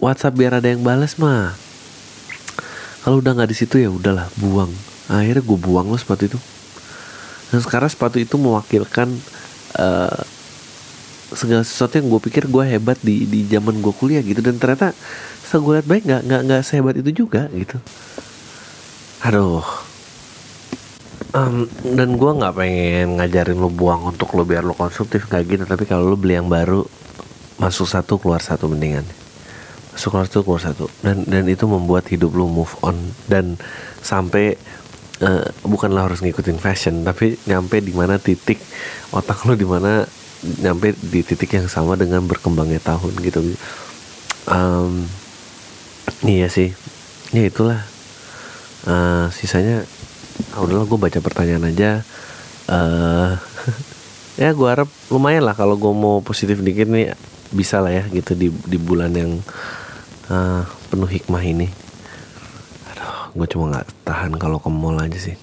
[0.00, 1.52] WhatsApp biar ada yang balas mah
[3.04, 4.72] kalau udah nggak di situ ya udahlah buang.
[5.12, 6.40] Akhirnya gue buang lo sepatu itu.
[7.52, 9.12] Dan sekarang sepatu itu mewakilkan
[9.76, 10.24] uh,
[11.32, 14.44] segala sesuatu yang gue pikir gue hebat di di zaman gue kuliah gitu.
[14.44, 14.92] Dan ternyata
[15.44, 17.80] setelah gue lihat baik nggak nggak nggak sehebat itu juga gitu.
[19.24, 19.64] Aduh.
[21.34, 25.64] Um, dan gue nggak pengen ngajarin lo buang untuk lo biar lo konsumtif kayak gitu.
[25.64, 26.84] Tapi kalau lo beli yang baru
[27.56, 29.06] masuk satu keluar satu mendingan.
[29.96, 30.86] Masuk keluar satu keluar satu.
[31.02, 32.94] Dan dan itu membuat hidup lo move on.
[33.26, 33.58] Dan
[34.04, 34.54] sampai
[35.22, 38.58] uh, bukanlah harus ngikutin fashion tapi nyampe di mana titik
[39.14, 40.02] otak lo di mana
[40.60, 43.40] nyampe di titik yang sama dengan berkembangnya tahun gitu.
[44.48, 45.08] Um,
[46.24, 46.76] iya sih.
[47.32, 47.80] Ya itulah.
[48.84, 49.88] Uh, sisanya
[50.52, 52.04] ah, udahlah gue baca pertanyaan aja.
[52.68, 53.40] Uh,
[54.40, 57.16] ya gue harap lumayan lah kalau gue mau positif dikit nih
[57.54, 59.40] bisa lah ya gitu di di bulan yang
[60.28, 61.68] uh, penuh hikmah ini.
[63.34, 65.34] Gue cuma nggak tahan kalau ke mall aja sih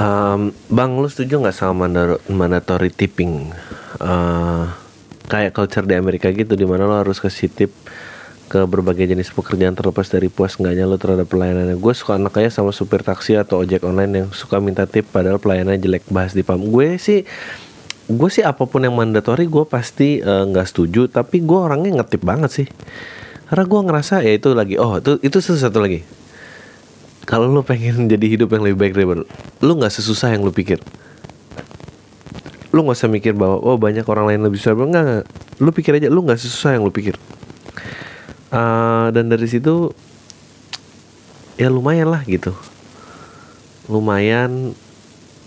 [0.00, 1.84] um, bang lu setuju nggak sama
[2.32, 3.52] mandatory tipping?
[4.00, 4.72] Uh,
[5.28, 7.76] kayak culture di Amerika gitu di mana lo harus kasih tip
[8.48, 11.76] ke berbagai jenis pekerjaan terlepas dari puas enggaknya lo terhadap pelayanannya.
[11.76, 15.36] Gue suka anak kayak sama supir taksi atau ojek online yang suka minta tip padahal
[15.36, 16.60] pelayanannya jelek bahas di pam.
[16.60, 17.28] Gue sih
[18.04, 21.08] gue sih apa pun yang mandatory gue pasti eh, nggak uh, setuju.
[21.08, 22.68] Tapi gue orangnya ngetip banget sih.
[23.48, 26.04] Karena gue ngerasa ya itu lagi oh itu itu satu lagi.
[27.24, 29.06] Kalau lo pengen jadi hidup yang lebih baik dari
[29.64, 30.80] lo nggak sesusah yang lo pikir.
[32.74, 34.76] Lo nggak usah mikir bahwa oh banyak orang lain lebih susah.
[34.76, 35.26] Enggak, enggak.
[35.62, 37.16] lo pikir aja lo nggak sesusah yang lo pikir.
[38.54, 39.90] Uh, dan dari situ
[41.56, 42.52] ya lumayan lah gitu.
[43.88, 44.74] Lumayan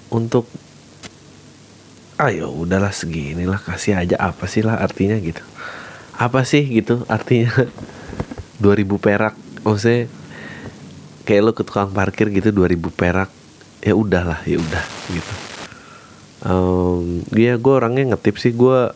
[0.08, 0.48] untuk
[2.18, 5.46] ayo udahlah segini lah kasih aja apa sih lah artinya gitu.
[6.18, 7.54] Apa sih gitu artinya?
[8.64, 10.10] 2000 perak maksudnya
[11.30, 13.30] kayak lo ke tukang parkir gitu 2000 perak
[13.86, 15.34] ya udahlah ya udah gitu.
[16.42, 18.94] Um, ya gue orangnya ngetip sih gue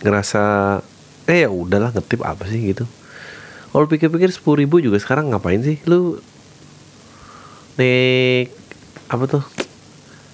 [0.00, 0.42] ngerasa
[1.28, 2.88] eh ya udahlah ngetip apa sih gitu.
[3.74, 5.76] Kalau pikir-pikir sepuluh ribu juga sekarang ngapain sih?
[5.84, 6.16] Lu
[7.76, 8.48] nek
[9.10, 9.44] apa tuh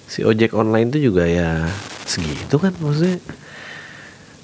[0.06, 1.64] si ojek online tuh juga ya
[2.10, 3.22] segitu kan maksudnya.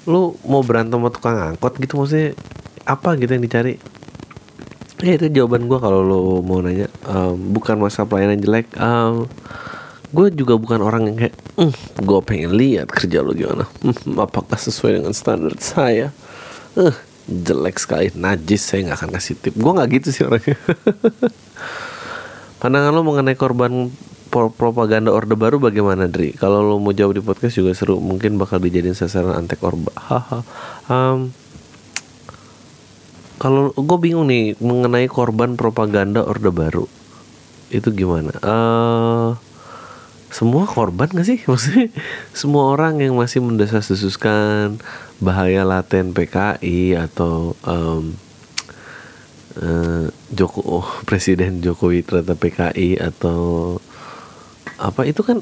[0.07, 2.31] Lu mau berantem sama tukang angkot gitu maksudnya
[2.87, 3.75] apa gitu yang dicari?
[5.03, 6.87] Ya itu jawaban gue kalau lo mau nanya.
[7.03, 8.71] Um, bukan masalah pelayanan jelek.
[8.79, 9.27] Um,
[10.15, 13.67] gue juga bukan orang yang kayak mm, gue pengen lihat kerja lo gimana.
[13.83, 16.15] Mm, apakah sesuai dengan standar saya?
[16.73, 16.95] Uh,
[17.27, 18.09] jelek sekali.
[18.15, 19.53] Najis saya nggak akan kasih tip.
[19.59, 20.57] Gue nggak gitu sih orangnya.
[22.63, 23.93] Pandangan lo mengenai korban
[24.29, 26.35] propaganda orde baru bagaimana Dri?
[26.35, 29.89] Kalau lo mau jawab di podcast juga seru, mungkin bakal dijadiin sasaran antek orba.
[29.95, 30.39] Haha.
[30.91, 31.31] Um,
[33.37, 36.85] kalau gue bingung nih mengenai korban propaganda orde baru
[37.69, 38.33] itu gimana?
[38.41, 39.37] Uh,
[40.29, 41.39] semua korban gak sih?
[41.49, 41.89] Maksudnya
[42.35, 44.77] semua orang yang masih mendesas-desuskan
[45.23, 48.13] bahaya laten PKI atau um,
[50.37, 53.77] Joko oh, Presiden Jokowi ternyata PKI atau
[54.77, 55.41] apa itu kan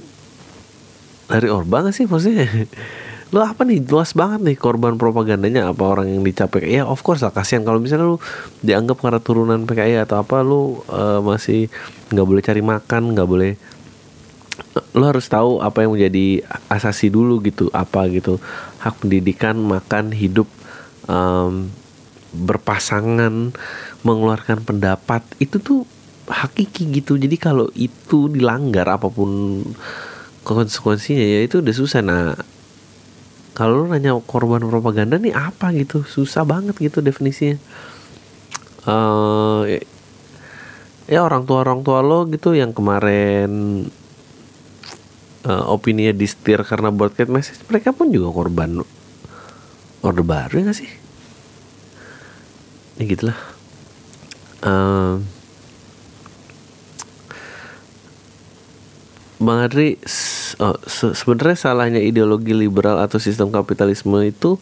[1.28, 2.48] dari Orba gak sih maksudnya?
[3.34, 3.82] Lu apa nih?
[3.84, 5.74] Luas banget nih korban propagandanya.
[5.74, 6.70] Apa orang yang dicapai?
[6.70, 7.66] Ya of course lah kasihan.
[7.66, 8.22] Kalau misalnya lu
[8.62, 11.68] dianggap karena turunan PKI atau apa lu uh, masih
[12.14, 13.58] nggak boleh cari makan nggak boleh
[14.96, 17.68] lo harus tahu apa yang menjadi asasi dulu gitu.
[17.74, 18.38] Apa gitu?
[18.80, 20.48] Hak pendidikan makan hidup
[21.10, 21.74] um,
[22.32, 23.52] berpasangan
[24.06, 25.26] mengeluarkan pendapat.
[25.42, 25.90] Itu tuh
[26.26, 27.18] hakiki gitu.
[27.18, 29.62] Jadi kalau itu dilanggar apa pun
[30.46, 32.02] konsekuensinya ya itu udah susah.
[32.06, 32.38] Nah
[33.56, 36.04] kalau nanya korban propaganda nih apa gitu?
[36.04, 37.58] Susah banget gitu definisinya.
[38.86, 39.66] Uh,
[41.10, 43.50] ya orang tua orang tua lo gitu yang kemarin
[45.46, 48.86] uh, opininya distir karena broadcast message mereka pun juga korban
[50.06, 50.92] orde baru ya gak sih?
[53.02, 53.38] Ya gitulah.
[54.62, 55.22] Uh,
[59.36, 60.00] Bang Adri,
[60.64, 64.56] oh, se sebenarnya salahnya ideologi liberal atau sistem kapitalisme itu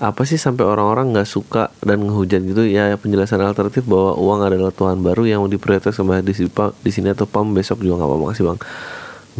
[0.00, 2.68] apa sih sampai orang-orang nggak suka dan ngehujat gitu?
[2.68, 7.24] Ya penjelasan alternatif bahwa uang adalah tuan baru yang diprioritaskan sama di, di sini atau
[7.24, 8.58] pam besok juga nggak apa-apa makasih bang.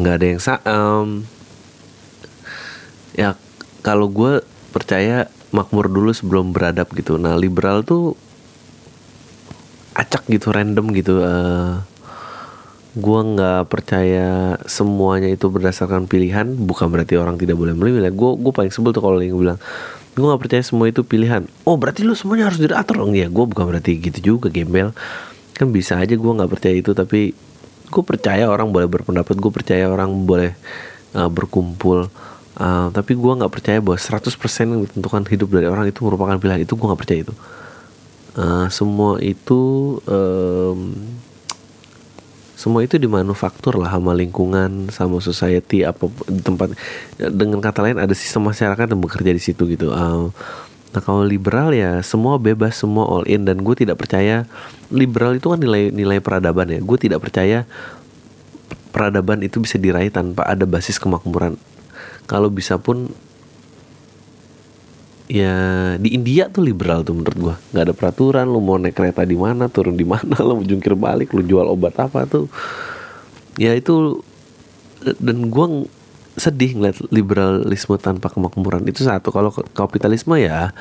[0.00, 1.08] Nggak ada yang sa um,
[3.12, 3.36] ya
[3.84, 4.40] kalau gue
[4.72, 7.20] percaya makmur dulu sebelum beradab gitu.
[7.20, 8.16] Nah liberal tuh
[9.92, 11.84] acak gitu random gitu uh,
[12.90, 16.46] gue nggak percaya semuanya itu berdasarkan pilihan.
[16.58, 18.10] Bukan berarti orang tidak boleh memilih.
[18.10, 19.58] Gue gue paling sebel tuh kalau yang bilang
[20.10, 21.46] gue nggak percaya semua itu pilihan.
[21.62, 23.14] Oh berarti lu semuanya harus diatur dong?
[23.14, 24.90] Ya gue bukan berarti gitu juga gembel.
[25.54, 27.30] Kan bisa aja gue nggak percaya itu tapi
[27.90, 30.58] gue percaya orang boleh berpendapat gue percaya orang boleh
[31.14, 32.10] uh, berkumpul.
[32.60, 34.34] Uh, tapi gue nggak percaya bahwa 100%
[34.66, 36.66] yang ditentukan hidup dari orang itu merupakan pilihan.
[36.66, 37.34] Itu gue nggak percaya itu.
[38.30, 40.94] Uh, semua itu um,
[42.60, 46.12] semua itu dimanufaktur lah sama lingkungan sama society apa
[46.44, 46.76] tempat
[47.16, 49.88] dengan kata lain ada sistem masyarakat yang bekerja di situ gitu.
[49.88, 50.28] Uh,
[50.92, 54.44] nah kalau liberal ya semua bebas semua all in dan gue tidak percaya
[54.92, 56.84] liberal itu kan nilai nilai peradaban ya.
[56.84, 57.64] Gue tidak percaya
[58.92, 61.56] peradaban itu bisa diraih tanpa ada basis kemakmuran.
[62.28, 63.08] Kalau bisa pun
[65.30, 65.54] ya
[66.02, 67.54] di India tuh liberal tuh menurut gua.
[67.70, 70.98] Nggak ada peraturan lu mau naik kereta di mana turun di mana lu mau jungkir
[70.98, 72.50] balik lu jual obat apa tuh.
[73.54, 74.18] Ya itu
[75.22, 75.86] dan gua
[76.34, 78.82] sedih ngeliat liberalisme tanpa kemakmuran.
[78.90, 80.74] Itu satu kalau kapitalisme ya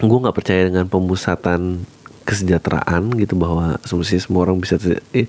[0.00, 1.84] gua nggak percaya dengan pemusatan
[2.24, 4.80] kesejahteraan gitu bahwa semestinya semua orang bisa
[5.12, 5.28] eh,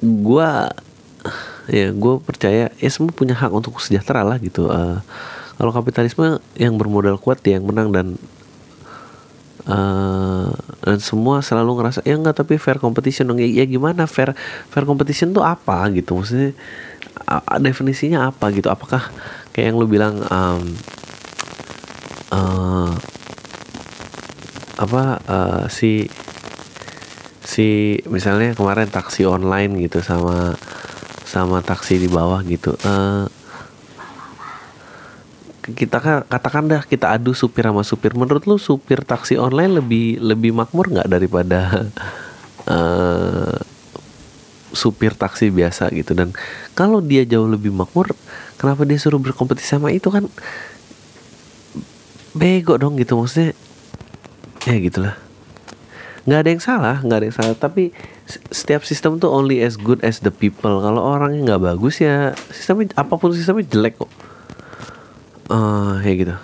[0.00, 0.72] gua
[1.70, 4.98] ya gue percaya ya semua punya hak untuk sejahtera lah gitu uh,
[5.60, 8.06] kalau kapitalisme yang bermodal kuat dia yang menang dan
[9.68, 10.48] uh,
[10.80, 13.44] dan semua selalu ngerasa ya enggak tapi fair competition dong.
[13.44, 14.08] Ya, ya gimana?
[14.08, 14.32] Fair
[14.72, 16.16] fair competition tuh apa gitu?
[16.16, 16.56] Maksudnya
[17.28, 18.72] uh, definisinya apa gitu?
[18.72, 19.12] Apakah
[19.52, 20.64] kayak yang lu bilang um,
[22.32, 22.96] uh,
[24.80, 26.08] apa uh, si
[27.44, 30.56] si misalnya kemarin taksi online gitu sama
[31.28, 33.28] sama taksi di bawah gitu uh,
[35.72, 38.12] kita katakan dah kita adu supir sama supir.
[38.16, 41.90] Menurut lu supir taksi online lebih lebih makmur nggak daripada
[42.68, 43.56] uh,
[44.80, 46.16] supir taksi biasa gitu?
[46.16, 46.32] Dan
[46.78, 48.14] kalau dia jauh lebih makmur
[48.56, 50.26] kenapa dia suruh berkompetisi sama itu kan
[52.32, 53.52] bego dong gitu maksudnya.
[54.64, 55.14] Ya gitulah.
[56.28, 57.54] Nggak ada yang salah nggak ada yang salah.
[57.58, 57.90] Tapi
[58.48, 60.80] setiap sistem tuh only as good as the people.
[60.80, 64.29] Kalau orangnya nggak bagus ya sistemnya apa pun sistemnya jelek kok
[65.50, 66.36] uh, ya gitu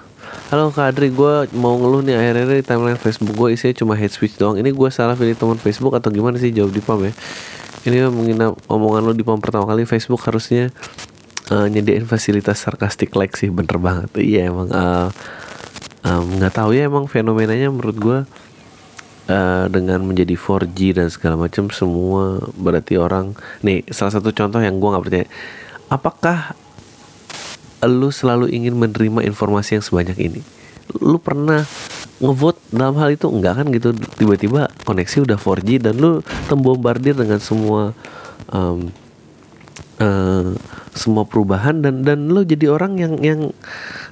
[0.46, 4.14] Halo Kak Adri, gue mau ngeluh nih akhir-akhir di timeline Facebook gue isinya cuma hate
[4.14, 4.54] speech doang.
[4.54, 6.54] Ini gue salah pilih teman Facebook atau gimana sih?
[6.54, 7.10] Jawab di pam ya.
[7.82, 10.70] Ini menginap omongan lo di pam pertama kali Facebook harusnya
[11.50, 14.06] uh, nyediain fasilitas sarkastik like sih bener banget.
[14.14, 15.10] Iya emang uh,
[16.06, 18.18] nggak um, tahu ya emang fenomenanya menurut gue
[19.30, 23.34] uh, dengan menjadi 4G dan segala macam semua berarti orang
[23.66, 25.26] nih salah satu contoh yang gue nggak percaya
[25.90, 26.54] apakah
[27.84, 30.40] lu selalu ingin menerima informasi yang sebanyak ini.
[30.96, 31.66] Lu pernah
[32.22, 33.28] ngevote dalam hal itu?
[33.28, 33.92] Enggak kan gitu?
[34.16, 37.92] Tiba-tiba koneksi udah 4G dan lu tembombardir dengan semua
[38.48, 38.88] um,
[40.00, 40.56] uh,
[40.96, 43.40] semua perubahan dan dan lu jadi orang yang yang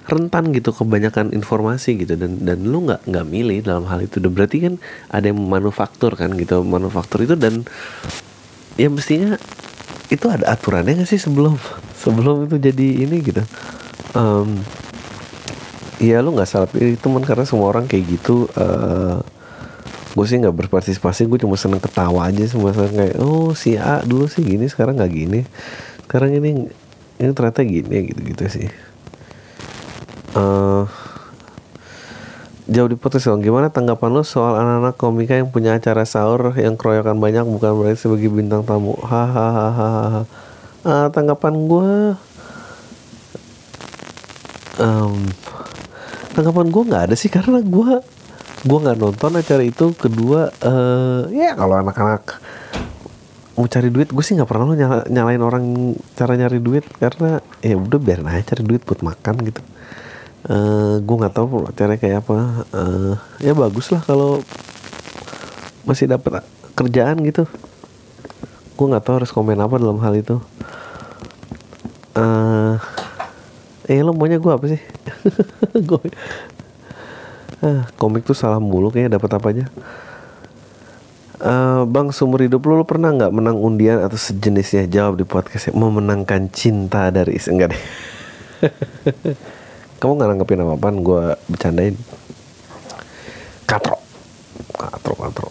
[0.04, 4.20] rentan gitu kebanyakan informasi gitu dan dan lu nggak nggak milih dalam hal itu.
[4.20, 4.74] Dan berarti kan
[5.08, 7.64] ada yang manufaktur kan gitu manufaktur itu dan
[8.76, 9.40] ya mestinya
[10.12, 11.56] itu ada aturannya nggak sih sebelum
[12.04, 13.40] sebelum itu jadi ini gitu.
[14.12, 14.60] Um,
[15.98, 19.22] ya lu nggak salah pilih teman karena semua orang kayak gitu uh,
[20.14, 24.04] gue sih nggak berpartisipasi gue cuma seneng ketawa aja semua seneng kayak oh si A
[24.06, 25.40] dulu sih gini sekarang nggak gini.
[26.06, 26.70] Sekarang ini
[27.18, 28.68] ini ternyata gini gitu gitu sih.
[30.38, 30.86] Uh,
[32.70, 33.42] jauh di podcast dong.
[33.42, 38.06] Gimana tanggapan lo soal anak-anak komika yang punya acara sahur yang keroyokan banyak bukan berarti
[38.06, 38.94] sebagai bintang tamu?
[39.02, 40.43] Hahaha
[40.84, 41.92] uh, tanggapan gue
[44.78, 45.16] um,
[46.36, 48.00] tanggapan gue nggak ada sih karena gue
[48.64, 49.92] gue nggak nonton acara itu.
[49.92, 52.40] Kedua uh, ya kalau anak-anak
[53.54, 55.64] mau cari duit gue sih nggak pernah lo nyala, nyalain orang
[56.16, 56.84] cara nyari duit.
[56.96, 59.62] Karena ya udah biarin aja cari duit buat makan gitu.
[60.44, 62.36] Uh, gue nggak tahu cara kayak apa.
[62.72, 64.40] Uh, ya bagus lah kalau
[65.84, 66.40] masih dapat
[66.74, 67.44] kerjaan gitu
[68.74, 70.36] gue nggak tahu harus komen apa dalam hal itu.
[72.14, 72.78] Uh,
[73.90, 74.80] eh lo maunya gue apa sih?
[75.88, 75.98] Gue
[77.64, 79.66] uh, komik tuh salah mulu kayaknya dapat apa aja
[81.44, 84.88] Uh, bang seumur hidup lo, lo pernah nggak menang undian atau sejenisnya?
[84.88, 87.82] Jawab di podcast memenangkan cinta dari enggak deh.
[90.00, 92.00] Kamu nggak nanggepin apa apaan gue bercandain.
[93.68, 94.00] Katro
[94.72, 95.48] katro katro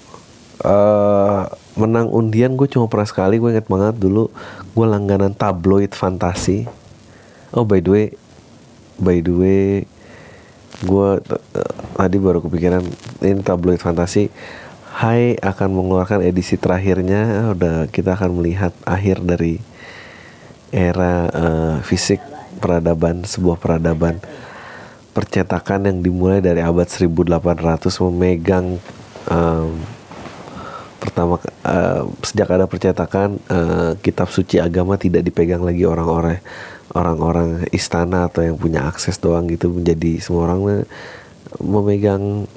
[0.65, 4.29] uh, menang undian gue cuma pernah sekali gue inget banget dulu
[4.73, 6.69] gue langganan tabloid fantasi.
[7.53, 8.05] Oh by the way
[9.01, 9.65] by the way
[10.83, 12.83] gue uh, tadi baru kepikiran
[13.25, 14.29] ini tabloid fantasi.
[14.93, 19.57] Hai akan mengeluarkan edisi terakhirnya udah kita akan melihat akhir dari
[20.69, 22.21] era uh, fisik
[22.61, 24.21] peradaban sebuah peradaban
[25.13, 28.81] percetakan yang dimulai dari abad 1800 memegang
[29.29, 29.77] um,
[31.03, 31.35] pertama
[31.67, 36.39] uh, sejak ada percetakan uh, kitab suci agama tidak dipegang lagi orang-orang
[36.95, 40.87] orang-orang istana atau yang punya akses doang gitu menjadi semua orang
[41.59, 42.47] memegang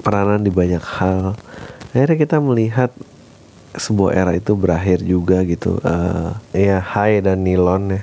[0.00, 1.34] peranan di banyak hal.
[1.90, 2.94] Akhirnya kita melihat
[3.74, 5.80] sebuah era itu berakhir juga gitu.
[5.82, 8.02] Uh, ya Hai dan Nilon ya.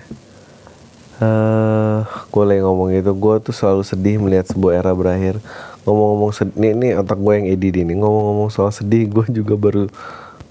[1.15, 5.39] Uh, gue lagi ngomong itu gue tuh selalu sedih melihat sebuah era berakhir
[5.85, 7.93] ngomong-ngomong sedih ini, otak gue yang edit ini.
[7.95, 9.85] Ngomong-ngomong soal sedih gue juga baru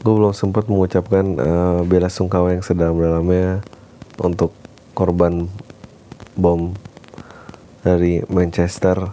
[0.05, 3.64] gue belum sempat mengucapkan uh, bela sungkawa yang sedalam-dalamnya
[4.20, 4.53] untuk
[4.92, 5.49] korban
[6.38, 6.77] bom
[7.81, 9.11] dari Manchester.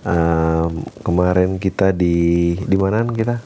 [0.00, 3.40] Um, kemarin kita di di mana kita?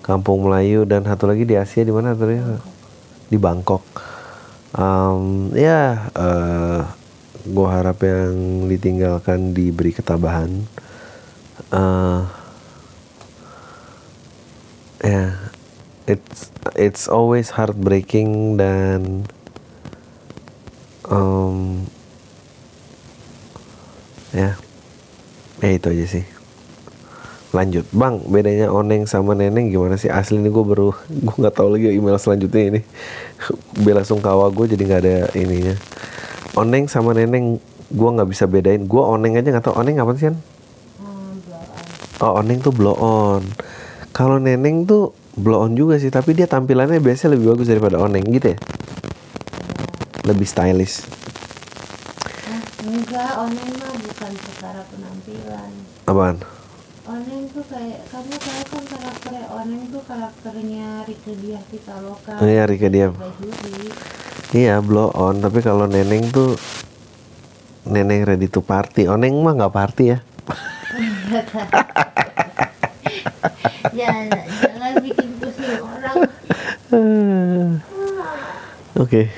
[0.00, 2.40] Kampung Melayu dan satu lagi di Asia di mana tadi
[3.28, 3.84] di Bangkok.
[4.72, 6.84] Um, ya uh,
[7.46, 10.66] gue harap yang ditinggalkan diberi ketabahan.
[11.68, 12.24] Uh,
[14.98, 15.30] ya yeah,
[16.08, 19.28] it's it's always heartbreaking dan
[21.06, 21.86] um,
[24.32, 24.56] ya yeah
[25.62, 26.24] ya itu aja sih.
[27.48, 27.88] Lanjut.
[27.90, 30.12] Bang bedanya oneng sama neneng gimana sih?
[30.12, 32.80] Asli ini gue baru gue nggak tahu lagi email selanjutnya ini.
[33.74, 35.74] Bela sungkawa gue jadi nggak ada ininya
[36.58, 38.84] oneng sama neneng gue nggak bisa bedain.
[38.84, 39.78] Gue oneng aja nggak tahu.
[39.78, 40.36] Oneng apa sih kan
[42.18, 43.42] oh oneng tuh blow on.
[44.10, 48.26] Kalau neneng tuh blow on juga sih tapi dia tampilannya biasanya lebih bagus daripada oneng
[48.26, 48.58] gitu ya?
[50.26, 51.06] Lebih stylish.
[52.82, 55.70] Enggak oneng mah bukan secara penampilan.
[56.10, 56.36] Apaan?
[57.08, 62.34] Oneng tuh kayak kamu tahu kan karakternya oneng tuh karakternya Rike Diah Pitaloka.
[62.42, 63.14] Oh iya Rike Diah
[64.48, 65.44] Iya blow on.
[65.44, 66.56] Tapi kalau neneng tuh
[67.84, 69.04] neneng ready to party.
[69.04, 70.18] Oneng mah nggak party ya.
[73.92, 74.26] jangan
[74.64, 76.16] jangan bikin pusing orang.
[79.04, 79.28] Oke.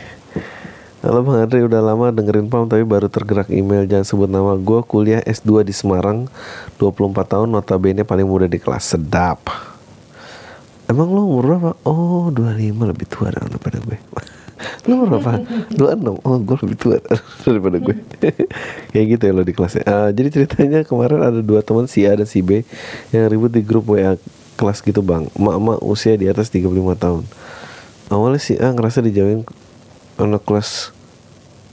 [1.00, 3.90] Halo Bang Andre udah lama dengerin Pam tapi baru tergerak email.
[3.90, 4.54] Jangan sebut nama.
[4.54, 6.30] Gue kuliah S2 di Semarang
[6.78, 8.94] 24 tahun notabene paling muda di kelas.
[8.94, 9.42] Sedap.
[10.86, 11.70] Emang lo umur berapa?
[11.82, 13.98] Oh 25 lebih tua daripada gue
[14.88, 15.40] Lo umur berapa?
[15.72, 16.96] 26 Oh gue lebih tua
[17.44, 17.96] daripada gue.
[18.92, 19.84] Kayak gitu ya lo di kelasnya.
[19.88, 22.64] Ah, Jadi ceritanya kemarin ada dua teman si A dan si B
[23.12, 24.20] Yang ribut di grup WA
[24.61, 25.28] kelas gitu bang.
[25.36, 27.24] Emak-emak usia di atas 35 tahun.
[28.12, 29.48] Awalnya si A ngerasa dijauhin
[30.20, 30.92] anak kelas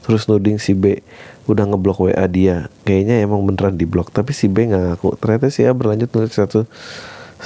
[0.08, 1.04] terus nuding si B
[1.52, 2.72] udah ngeblok WA dia.
[2.88, 5.20] Kayaknya emang beneran diblok tapi si B nggak ngaku.
[5.20, 6.64] Ternyata si A berlanjut nulis satu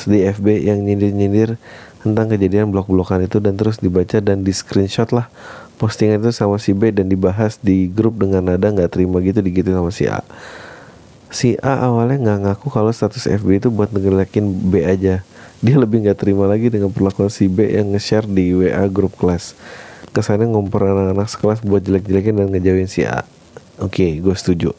[0.08, 1.60] di FB yang nyindir-nyindir
[2.02, 5.30] tentang kejadian blok-blokan itu dan terus dibaca dan di screenshot lah.
[5.78, 9.78] Postingan itu sama si B dan dibahas di grup dengan nada nggak terima gitu digituin
[9.78, 10.22] sama si A.
[11.32, 15.26] Si A awalnya nggak ngaku kalau status FB itu buat ngejelekin B aja.
[15.62, 19.58] Dia lebih nggak terima lagi dengan perlakuan si B yang nge-share di WA grup kelas.
[20.12, 23.26] Kesannya ngomper anak-anak sekelas buat jelek-jelekin dan ngejauhin si A.
[23.82, 24.78] Oke gue setuju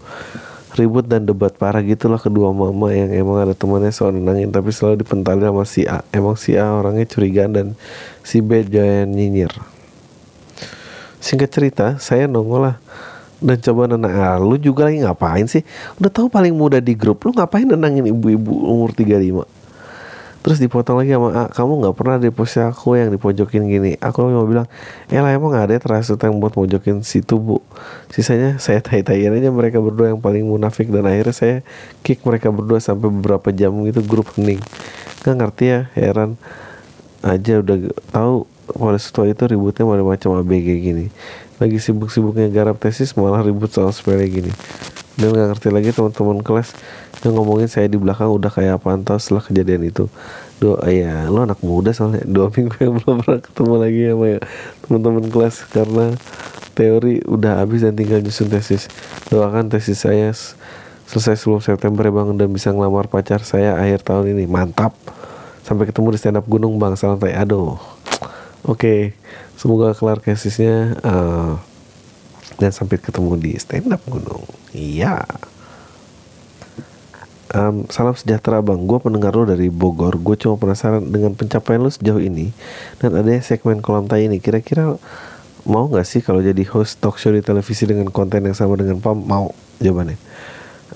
[0.74, 5.04] ribut dan debat parah gitulah kedua mama yang emang ada temannya soal nenangin tapi selalu
[5.04, 6.00] dipentalin sama si A.
[6.10, 7.66] Emang si A orangnya curigaan dan
[8.24, 9.52] si B jayan nyinyir.
[11.22, 12.76] Singkat cerita saya nongol lah
[13.42, 15.62] dan coba nenang ah, lu juga lagi ngapain sih?
[15.98, 19.61] Udah tahu paling muda di grup lu ngapain nenangin ibu-ibu umur 35
[20.42, 23.94] terus dipotong lagi sama kamu nggak pernah di posisi aku yang dipojokin gini.
[24.02, 24.66] Aku mau bilang
[25.06, 27.62] ya lah emang ada terasa yang buat mojokin situ bu?
[28.10, 31.56] Sisanya saya tai-taian aja mereka berdua yang paling munafik dan akhirnya saya
[32.02, 34.58] kick mereka berdua sampai beberapa jam gitu grup hening.
[35.22, 36.34] Nggak ngerti ya heran.
[37.22, 41.06] Aja udah tahu pada setelah itu ributnya macam macam ABG gini.
[41.62, 44.50] Lagi sibuk-sibuknya garap tesis malah ribut soal sepele gini
[45.16, 46.72] dan nggak ngerti lagi teman-teman kelas
[47.22, 50.08] yang ngomongin saya di belakang udah kayak pantau setelah kejadian itu.
[50.58, 52.24] Doa ya lo anak muda soalnya.
[52.34, 54.40] Dua minggu yang belum pernah ketemu lagi sama ya.
[54.88, 56.06] Teman-teman kelas karena
[56.72, 58.88] teori udah habis dan tinggal nyusun tesis.
[59.28, 60.32] Doakan tesis saya
[61.06, 64.48] selesai sebelum September ya bang dan bisa ngelamar pacar saya akhir tahun ini.
[64.48, 64.96] Mantap.
[65.62, 67.78] Sampai ketemu di stand up gunung bang salam aduh
[68.66, 69.14] oke
[69.58, 71.52] semoga kelar tesisnya eh,
[72.62, 74.46] dan sampai ketemu di stand up gunung.
[74.70, 75.26] Iya.
[77.52, 80.14] Em, salam sejahtera bang, gue pendengar lo dari Bogor.
[80.22, 82.54] Gue cuma penasaran dengan pencapaian lo sejauh ini
[83.02, 84.38] Dan adanya segmen kolam tai ini.
[84.38, 84.94] Kira-kira
[85.66, 89.02] mau gak sih kalau jadi host talk show di televisi dengan konten yang sama dengan
[89.02, 89.18] Pam?
[89.18, 89.52] Mau
[89.82, 90.16] jawabannya.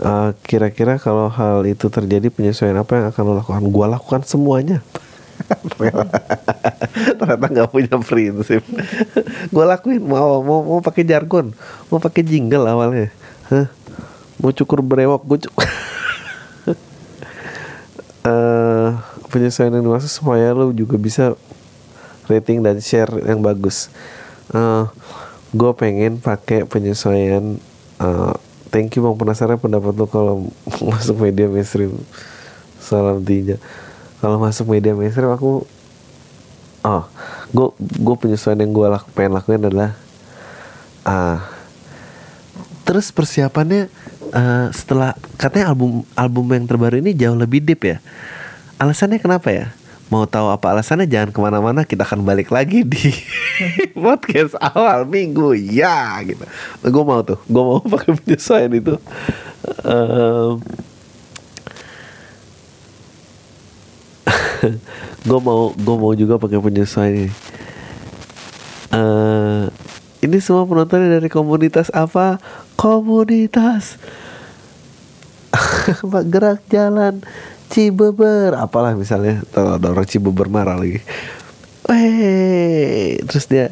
[0.01, 3.63] Eh, Kira-kira kalau hal itu terjadi penyesuaian apa yang akan lo lakukan?
[3.69, 4.81] Gue lakukan semuanya
[7.19, 8.63] ternyata nggak punya prinsip
[9.53, 11.55] gue lakuin mau mau mau pakai jargon
[11.91, 13.11] mau pakai jingle awalnya
[13.51, 13.71] Hah?
[14.43, 15.55] mau cukur berewok gue cuk
[18.27, 18.91] eh
[19.31, 21.37] penyesuaian yang dimaksud supaya lo juga bisa
[22.27, 23.91] rating dan share yang bagus.
[24.55, 24.85] eh
[25.55, 27.59] gue pengen pakai penyesuaian.
[28.03, 28.35] eh
[28.71, 30.37] thank you bang penasaran pendapat lo kalau
[30.91, 31.95] masuk media mainstream.
[32.83, 33.59] Salam tinja.
[34.21, 35.69] Kalau masuk media mainstream aku,
[36.83, 37.05] oh,
[37.53, 39.93] gue gue penyesuaian yang gue laku, pengen lakuin adalah,
[41.05, 41.45] ah,
[42.87, 43.93] terus persiapannya
[44.33, 47.99] eh, setelah katanya album album yang terbaru ini jauh lebih deep ya.
[48.77, 49.73] Alasannya kenapa ya?
[50.07, 51.11] Mau tahu apa alasannya?
[51.11, 51.83] Jangan ke mana-mana.
[51.83, 53.11] Kita akan balik lagi di
[54.07, 56.47] podcast awal minggu ya gitu.
[56.87, 57.43] Gue mau tuh.
[57.51, 58.95] Gue mau pakai penyesuaian itu.
[59.83, 60.63] Em,
[65.29, 67.33] gue mau gue mau juga pakai penyesuaian ini.
[68.95, 69.65] Eh,
[70.25, 72.41] ini semua penontonnya dari komunitas apa?
[72.79, 74.01] Komunitas
[76.33, 77.23] gerak jalan
[77.71, 78.55] Cibeber.
[78.55, 81.03] Apalah misalnya ada orang Cibeber marah lagi.
[81.87, 83.71] Weh, terus dia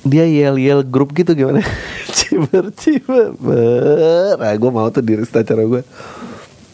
[0.00, 1.60] dia yel yel grup gitu gimana?
[2.16, 4.40] Ciber cibeber.
[4.40, 5.82] Nah gue mau tuh diri cara gue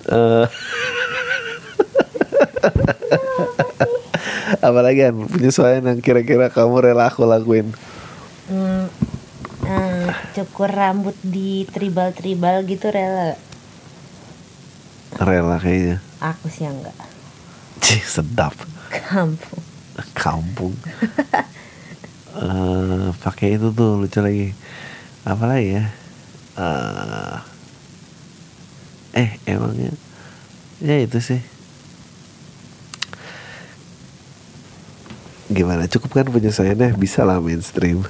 [0.06, 0.46] Eh,
[4.66, 7.70] apalagi kan penyesuaian yang kira-kira kamu rela aku lakuin?
[8.46, 8.86] Hmm,
[9.66, 13.34] eh, cukur rambut di tribal-tribal gitu rela.
[15.18, 15.98] Rela kayaknya.
[16.22, 16.94] Aku sih enggak.
[17.82, 18.54] Cih, sedap.
[18.90, 19.62] Kampung.
[20.14, 20.74] Kampung.
[22.36, 24.52] Eh pakai itu tuh lucu lagi.
[25.24, 25.88] Apa lagi ya?
[26.60, 27.36] Eh,
[29.24, 29.96] eh emangnya?
[30.84, 31.40] Ya itu sih
[35.50, 35.86] gimana?
[35.86, 38.02] Cukup kan penyesuaiannya bisa lah mainstream.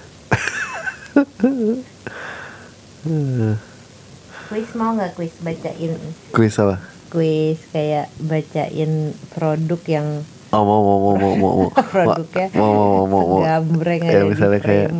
[4.46, 5.96] Kuis mau nggak kuis bacain?
[6.30, 6.78] Kuis apa?
[7.10, 10.08] Kuis kayak bacain produk yang
[10.54, 11.68] oh mau mau mau mau mau mau.
[11.92, 13.38] Produknya mau mau mau mau, mau.
[13.42, 14.90] segambreng ya misalnya kayak.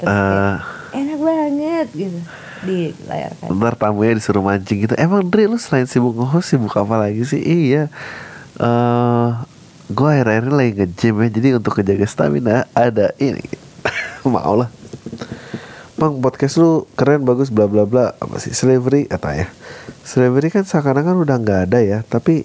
[0.00, 0.56] Terus kayak,
[0.92, 2.18] eh enak banget gitu.
[2.64, 3.52] Di layar kaca.
[3.52, 4.94] ntar tamunya disuruh mancing gitu.
[4.96, 7.40] Emang Dri lu selain sibuk nge-host sibuk apa lagi sih?
[7.40, 7.92] Iya.
[8.56, 9.28] Eh
[9.86, 13.46] gue akhir-akhir lagi nge-gym ya jadi untuk kejaga stamina ada ini.
[14.26, 14.70] Mau lah.
[15.94, 18.18] Bang podcast lu keren bagus bla bla bla.
[18.18, 19.06] Apa sih slavery?
[19.06, 19.46] Kata ya.
[20.02, 22.42] Slavery kan seakan-akan udah nggak ada ya tapi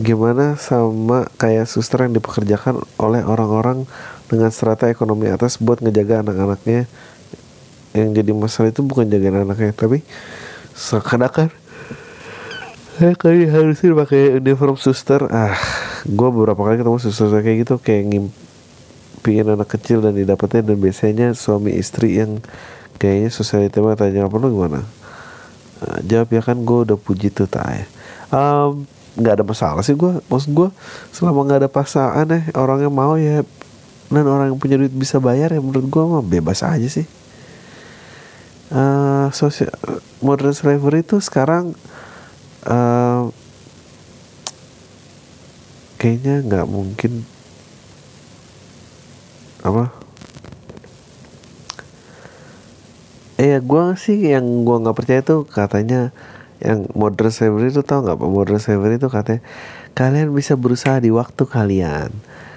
[0.00, 3.84] gimana sama kayak suster yang dipekerjakan oleh orang-orang
[4.30, 6.88] dengan strata ekonomi atas buat ngejaga anak-anaknya?
[7.92, 10.00] Yang jadi masalah itu bukan jagain anaknya tapi
[10.72, 11.52] seakan-akan.
[12.96, 15.28] Saya kayak harusin pakai uniform suster.
[15.28, 15.56] Ah
[16.06, 21.26] gue beberapa kali ketemu suster kayak gitu kayak ngimpiin anak kecil dan didapatnya dan biasanya
[21.36, 22.40] suami istri yang
[22.96, 24.80] kayaknya sosialita banget tanya apa lu gimana?
[25.80, 27.86] Nah, jawab ya kan gue udah puji tuh tak ya.
[28.30, 28.84] Em,
[29.18, 30.68] nggak ada masalah sih gue maksud gue
[31.10, 33.42] selama nggak ada pasangan ya orang yang mau ya
[34.06, 37.06] dan orang yang punya duit bisa bayar ya menurut gue mah bebas aja sih.
[38.70, 39.74] Eh sosial
[40.22, 41.74] modern slavery itu sekarang
[42.68, 43.22] eh
[46.00, 47.28] kayaknya nggak mungkin.
[49.60, 49.92] Apa?
[53.36, 56.12] Eh gue sih yang gue nggak percaya tuh katanya
[56.60, 58.16] yang modern slavery itu tau nggak?
[58.16, 59.44] Modern slavery itu katanya
[59.92, 62.08] kalian bisa berusaha di waktu kalian.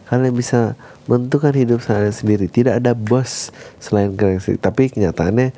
[0.07, 2.45] Kalian bisa menentukan hidup kalian sendiri.
[2.47, 4.59] Tidak ada bos selain sendiri.
[4.59, 5.51] Tapi kenyataannya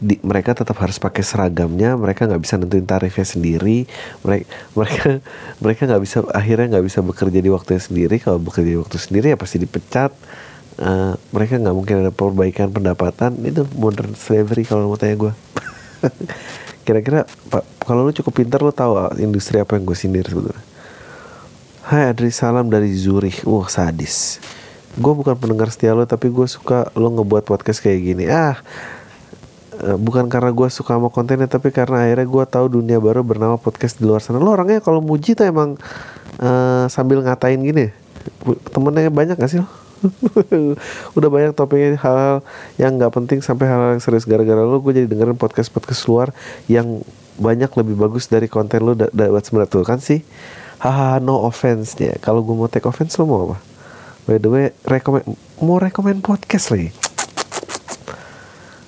[0.00, 1.94] di- mereka tetap harus pakai seragamnya.
[2.00, 3.84] Mereka nggak bisa nentuin tarifnya sendiri.
[4.24, 5.08] Mereka mereka
[5.62, 8.16] mereka nggak bisa akhirnya nggak bisa bekerja di waktunya sendiri.
[8.16, 10.12] Kalau bekerja di waktu sendiri ya pasti dipecat.
[10.76, 13.36] Eh, mereka nggak mungkin ada perbaikan pendapatan.
[13.44, 15.32] Itu modern slavery kalau mau tanya gue
[16.86, 17.26] kira-kira
[17.82, 20.64] kalau lu cukup pintar lu tahu ah, industri apa yang gue sindir sebetulnya?
[21.86, 23.44] Hai Adri salam dari Zurich.
[23.44, 24.40] Wah sadis
[24.96, 28.24] gue bukan pendengar setia lo tapi gue suka lo ngebuat podcast kayak gini.
[28.28, 28.56] Ah
[29.84, 33.60] eh, bukan karena gue suka sama kontennya tapi karena akhirnya gue tahu dunia baru bernama
[33.60, 34.40] podcast di luar sana.
[34.40, 35.76] Lo orangnya kalau muji tuh emang
[36.40, 37.92] eh, sambil ngatain gini
[38.74, 39.68] temennya banyak gak sih lo?
[41.16, 42.44] Udah banyak topiknya hal-hal
[42.76, 44.28] yang nggak penting sampai hal-hal yang serius.
[44.28, 46.36] Gara-gara lo gue jadi dengerin podcast podcast luar
[46.68, 47.00] yang
[47.36, 49.72] banyak lebih bagus dari konten lo da- dapat sebenarnya.
[49.72, 50.20] Tuh kan sih?
[50.76, 53.75] Haha no offense ya kalau gue mau take offense lo mau apa
[54.26, 55.24] by the way rekomend
[55.62, 56.90] mau rekomend podcast lagi?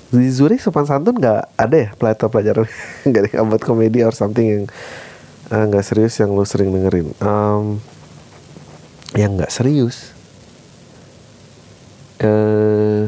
[0.09, 2.67] Di Zurich sopan santun nggak ada ya pelajaran
[3.09, 4.65] nggak ada buat komedi or something yang
[5.55, 7.15] eh, nggak serius yang lo sering dengerin.
[7.23, 7.79] Em,
[9.17, 10.13] yang nggak serius
[12.19, 13.07] eh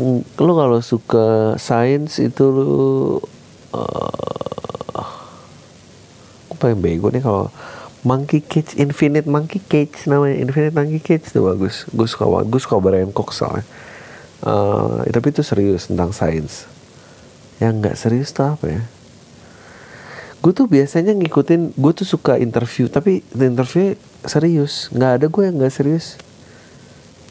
[0.00, 3.20] mm, lu kalau suka sains itu lu
[3.76, 4.24] eh
[6.54, 7.52] apa yang bego nih kalau
[8.04, 11.88] Monkey Cage Infinite Monkey Cage namanya Infinite Monkey Cage tuh bagus.
[11.88, 13.64] Gue suka banget gue suka Brian Cox soalnya.
[14.44, 16.68] Eh, tapi itu serius tentang sains.
[17.64, 18.82] Yang nggak serius tuh apa ya?
[20.44, 23.96] Gue tuh biasanya ngikutin gue tuh suka interview tapi interview
[24.28, 24.92] serius.
[24.92, 26.20] Nggak ada gue yang nggak serius.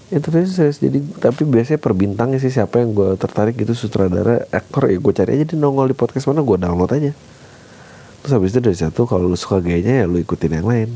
[0.09, 4.89] Interview serius jadi tapi biasanya per bintangnya sih siapa yang gue tertarik gitu sutradara aktor
[4.89, 7.13] ya gue cari aja di nongol di podcast mana gue download aja
[8.23, 10.89] terus habis itu dari satu kalau lu suka gayanya ya lu ikutin yang lain.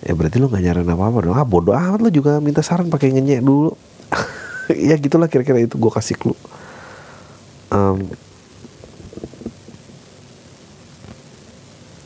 [0.00, 1.36] Ya berarti lu gak nyaran apa apa dong.
[1.36, 3.76] Ah bodoh amat lu juga minta saran pakai ngenyek dulu.
[4.72, 6.32] Ya gitulah kira-kira itu gue kasih clue.
[7.68, 8.08] Em,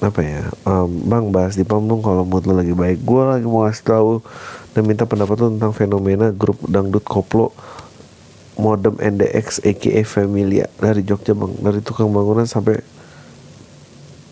[0.02, 0.42] apa ya?
[0.66, 3.06] Em, bang bahas di panggung kalau mood lo lagi baik.
[3.06, 4.10] Gue lagi mau kasih tahu
[4.74, 7.54] dan minta pendapat lo tentang fenomena grup dangdut koplo
[8.58, 11.54] modem NDX aka Familia dari Jogja bang.
[11.62, 12.97] Dari tukang bangunan sampai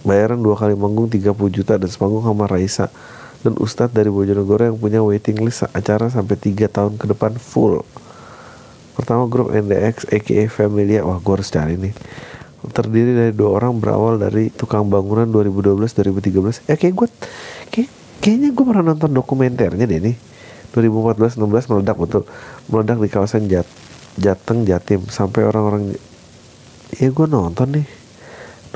[0.07, 2.87] bayaran dua kali manggung 30 juta dan semanggung sama Raisa.
[3.43, 7.83] Dan Ustadz dari Bojonegoro yang punya waiting list acara sampai 3 tahun ke depan full.
[8.97, 11.05] Pertama grup NDX aka Familia.
[11.05, 11.93] Wah gue harus cari nih.
[12.67, 17.09] Terdiri dari dua orang berawal dari tukang bangunan 2012-2013 ya kayak gue
[17.71, 20.17] kayak, kayaknya gue pernah nonton dokumenternya deh nih.
[20.75, 22.23] 2014-16 meledak betul.
[22.73, 23.69] Meledak di kawasan Jat
[24.19, 25.07] Jateng Jatim.
[25.07, 25.95] Sampai orang-orang
[26.97, 27.87] ya gue nonton nih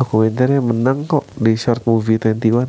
[0.01, 2.65] dokumenternya menang kok di short movie 21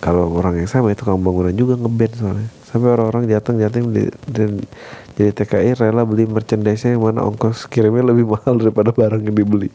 [0.00, 2.48] kalau orang yang sama itu tukang bangunan juga ngeband soalnya.
[2.64, 3.60] Sampai orang-orang jateng
[3.92, 4.64] di, dan
[5.12, 9.68] jadi TKI rela beli merchandise yang mana ongkos kirimnya lebih mahal daripada barang yang dibeli.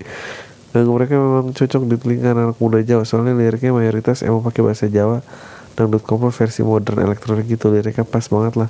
[0.74, 4.90] Dan mereka memang cocok di telinga anak muda Jawa soalnya liriknya mayoritas emang pakai bahasa
[4.90, 5.22] Jawa.
[5.78, 8.70] Dangdut koplo versi modern elektronik gitu liriknya pas banget lah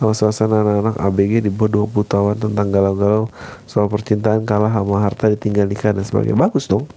[0.00, 3.28] Kalau suasana anak-anak ABG di bawah 20 tahun tentang galau-galau
[3.68, 6.40] soal percintaan kalah sama harta ditinggal nikah dan sebagainya.
[6.40, 6.88] Bagus dong.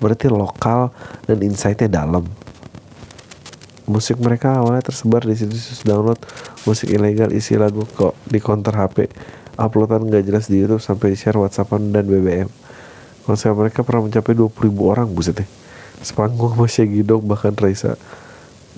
[0.00, 0.88] Berarti lokal
[1.28, 2.24] dan insightnya dalam.
[3.84, 6.16] Musik mereka awalnya tersebar di situs download
[6.64, 9.12] musik ilegal isi lagu kok di counter HP.
[9.60, 12.48] Uploadan gak jelas di YouTube sampai di share WhatsAppan dan BBM.
[13.28, 15.48] Konser mereka pernah mencapai 20 ribu orang buset deh.
[16.00, 18.00] Sepanggung sama Shaggy bahkan Raisa.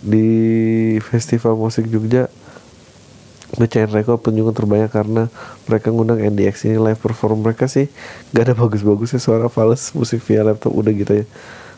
[0.02, 0.26] Di
[0.98, 2.26] festival musik Jogja
[3.54, 5.30] ngecain rekor pengunjung terbanyak karena
[5.70, 7.86] mereka ngundang NDX ini live perform mereka sih
[8.34, 11.26] gak ada bagus-bagusnya suara fals musik via laptop udah gitu ya.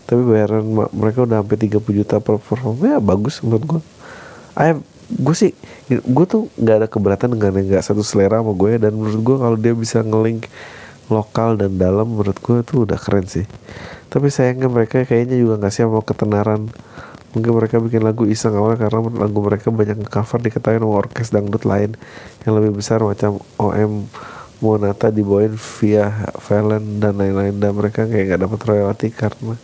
[0.08, 0.64] Tapi bayaran
[0.96, 2.80] mereka udah sampai 30 juta per perform.
[2.80, 3.80] Ya bagus menurut gue
[4.56, 4.74] I
[5.08, 5.52] gue sih
[5.88, 9.36] gue tuh nggak ada keberatan dengan yang nggak satu selera sama gue dan menurut gue
[9.40, 10.48] kalau dia bisa ngelink
[11.08, 13.48] lokal dan dalam menurut gue tuh udah keren sih.
[14.08, 16.68] Tapi sayangnya mereka kayaknya juga nggak siap mau ketenaran
[17.36, 21.68] mungkin mereka bikin lagu iseng awal karena lagu mereka banyak cover diketahui sama orkes dangdut
[21.68, 21.92] lain
[22.48, 24.08] yang lebih besar macam OM
[24.58, 27.54] Monata dibawain via Valen dan lain-lain.
[27.62, 29.54] Dan mereka kayak nggak dapat royalti karena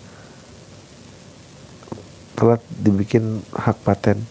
[2.39, 4.23] telat dibikin hak paten.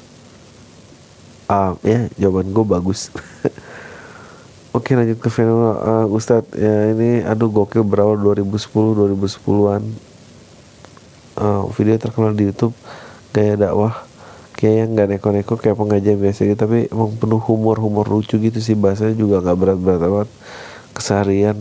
[1.51, 3.11] Uh, ya jawaban gue bagus.
[4.77, 6.55] Oke lanjut ke fenomena uh, Ustadz.
[6.55, 9.83] Ya ini aduh gokil berawal 2010 2010-an
[11.43, 12.71] uh, video terkenal di YouTube
[13.33, 14.05] gaya dakwah
[14.53, 16.55] kayak yang nggak neko-neko kayak pengajian biasa gitu.
[16.55, 18.77] Tapi emang penuh humor-humor lucu gitu sih.
[18.77, 20.29] Bahasanya juga nggak berat-berat amat.
[20.93, 21.57] Keseharian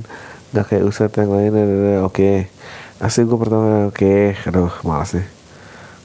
[0.53, 1.53] nggak kayak Ustadz yang lain.
[2.05, 2.13] Oke.
[2.13, 2.37] Okay.
[3.03, 3.99] asli gue pertama oke.
[3.99, 4.39] Okay.
[4.47, 5.27] aduh malas nih.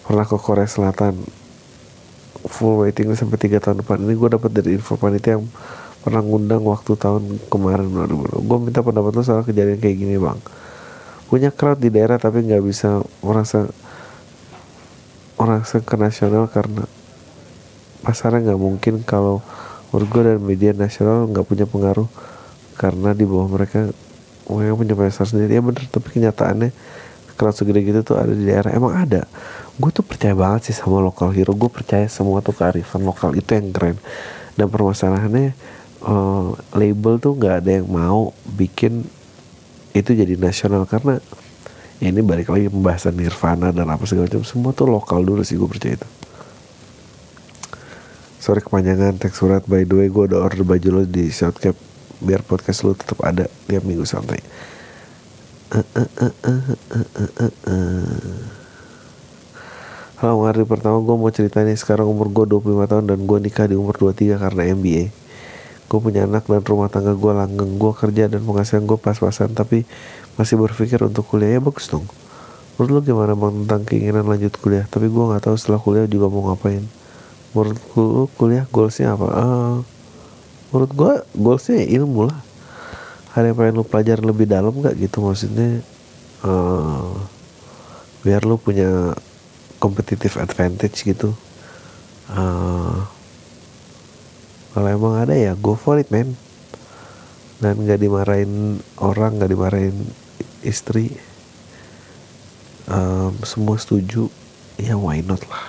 [0.07, 1.13] Pernah ke Korea Selatan.
[2.47, 4.01] Full waiting sampai tiga tahun depan.
[4.01, 5.45] Ini gue dapat dari info panitia yang
[6.01, 7.91] pernah ngundang waktu tahun kemarin
[8.31, 10.39] gue minta pendapat lo soal kejadian kayak gini bang.
[11.27, 13.67] Punya crowd di daerah tapi nggak bisa merasa
[15.37, 16.85] orang ke nasional karena
[18.01, 19.41] pasarnya nggak mungkin kalau
[19.93, 22.09] gue dan media nasional nggak punya pengaruh
[22.77, 23.89] karena di bawah mereka
[24.47, 25.57] mereka punya pasar sendiri.
[25.57, 26.71] Ya bener tapi kenyataannya
[27.37, 28.73] crowd segede gitu tuh ada di daerah.
[28.73, 29.29] Emang ada.
[29.77, 31.53] Gue tuh percaya banget sih sama lokal hero.
[31.53, 33.97] Gue percaya semua tuh kearifan lokal itu yang keren.
[34.57, 35.53] Dan permasalahannya
[36.01, 39.05] uh, label tuh nggak ada yang mau bikin
[39.93, 40.89] itu jadi nasional.
[40.89, 41.21] Karena
[41.97, 44.45] ya ini balik lagi pembahasan Nirvana dan apa segala macam.
[44.45, 46.09] Semua tuh lokal dulu sih gue percaya itu.
[48.37, 49.65] Sorry kepanjangan teks surat.
[49.65, 51.75] By the way gue udah order baju lo di Shoutcap
[52.21, 53.49] biar podcast lo tetap ada.
[53.65, 54.39] Tiap minggu santai.
[57.67, 58.55] Uh.
[60.17, 60.97] Halo hari pertama.
[61.03, 61.75] Gue mau cerita nih.
[61.75, 65.05] Sekarang umur gue 25 tahun dan gue nikah di umur 23 karena MBA
[65.87, 67.79] gue punya anak dan rumah tangga gue langgeng.
[67.79, 69.55] Gue kerja dan penghasilan gue pas-pasan.
[69.55, 69.87] Tapi
[70.37, 72.05] masih berpikir untuk kuliah ya bagus dong.
[72.77, 74.85] Menurut lo gimana bang tentang keinginan lanjut kuliah?
[74.85, 76.85] Tapi gue nggak tahu setelah kuliah juga mau ngapain.
[77.57, 79.27] Menurut gue kuliah goalsnya apa?
[79.33, 79.77] Uh,
[80.69, 82.37] menurut gue goalsnya ya ilmu lah.
[83.33, 85.81] Ada yang pengen lo pelajarin lebih dalam nggak gitu maksudnya?
[86.45, 87.17] Uh,
[88.21, 89.17] biar lo punya
[89.81, 91.33] competitive advantage gitu.
[92.29, 93.09] Uh,
[94.77, 96.37] kalau emang ada ya go for it man
[97.57, 99.95] dan nggak dimarahin orang nggak dimarahin
[100.61, 101.15] istri
[102.89, 104.29] um, semua setuju
[104.77, 105.65] ya why not lah.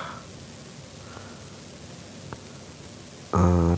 [3.33, 3.73] Uh,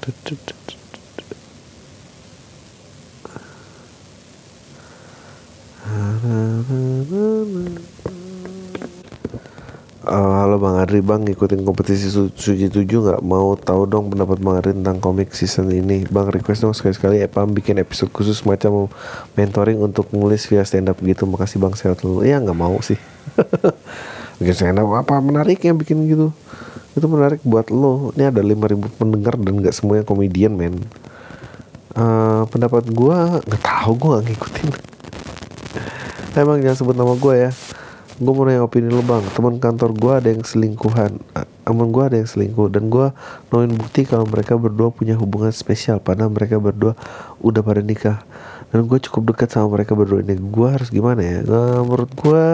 [10.10, 13.20] Uh, halo Bang Adri Bang ngikutin kompetisi su Suji 7 nggak?
[13.24, 16.04] Mau tahu dong pendapat Bang Adri tentang komik season ini.
[16.12, 18.92] Bang request dong sekali-sekali Epam bikin episode khusus macam
[19.40, 21.24] mentoring untuk nulis via stand up gitu.
[21.24, 23.00] Makasih Bang sehat dulu ya nggak mau sih.
[24.40, 26.28] Bikin stand up apa menarik yang bikin gitu?
[26.92, 28.12] Itu menarik buat lo.
[28.12, 30.76] Ini ada 5000 pendengar dan nggak semuanya komedian men.
[31.96, 34.68] Uh, pendapat gua nggak tahu gua gak ngikutin.
[36.40, 37.52] Emang jangan sebut nama gua ya
[38.20, 39.24] gue mau nanya opini lo bang.
[39.32, 41.16] Teman kantor gue ada yang selingkuhan.
[41.64, 42.68] Aman gue ada yang selingkuh.
[42.68, 43.08] Dan gue
[43.48, 46.92] nemuin bukti kalau mereka berdua punya hubungan spesial padahal mereka berdua
[47.40, 48.20] udah pada nikah.
[48.68, 50.36] Dan gue cukup dekat sama mereka berdua ini.
[50.36, 51.38] Gue harus gimana ya?
[51.48, 52.44] Nah, menurut gue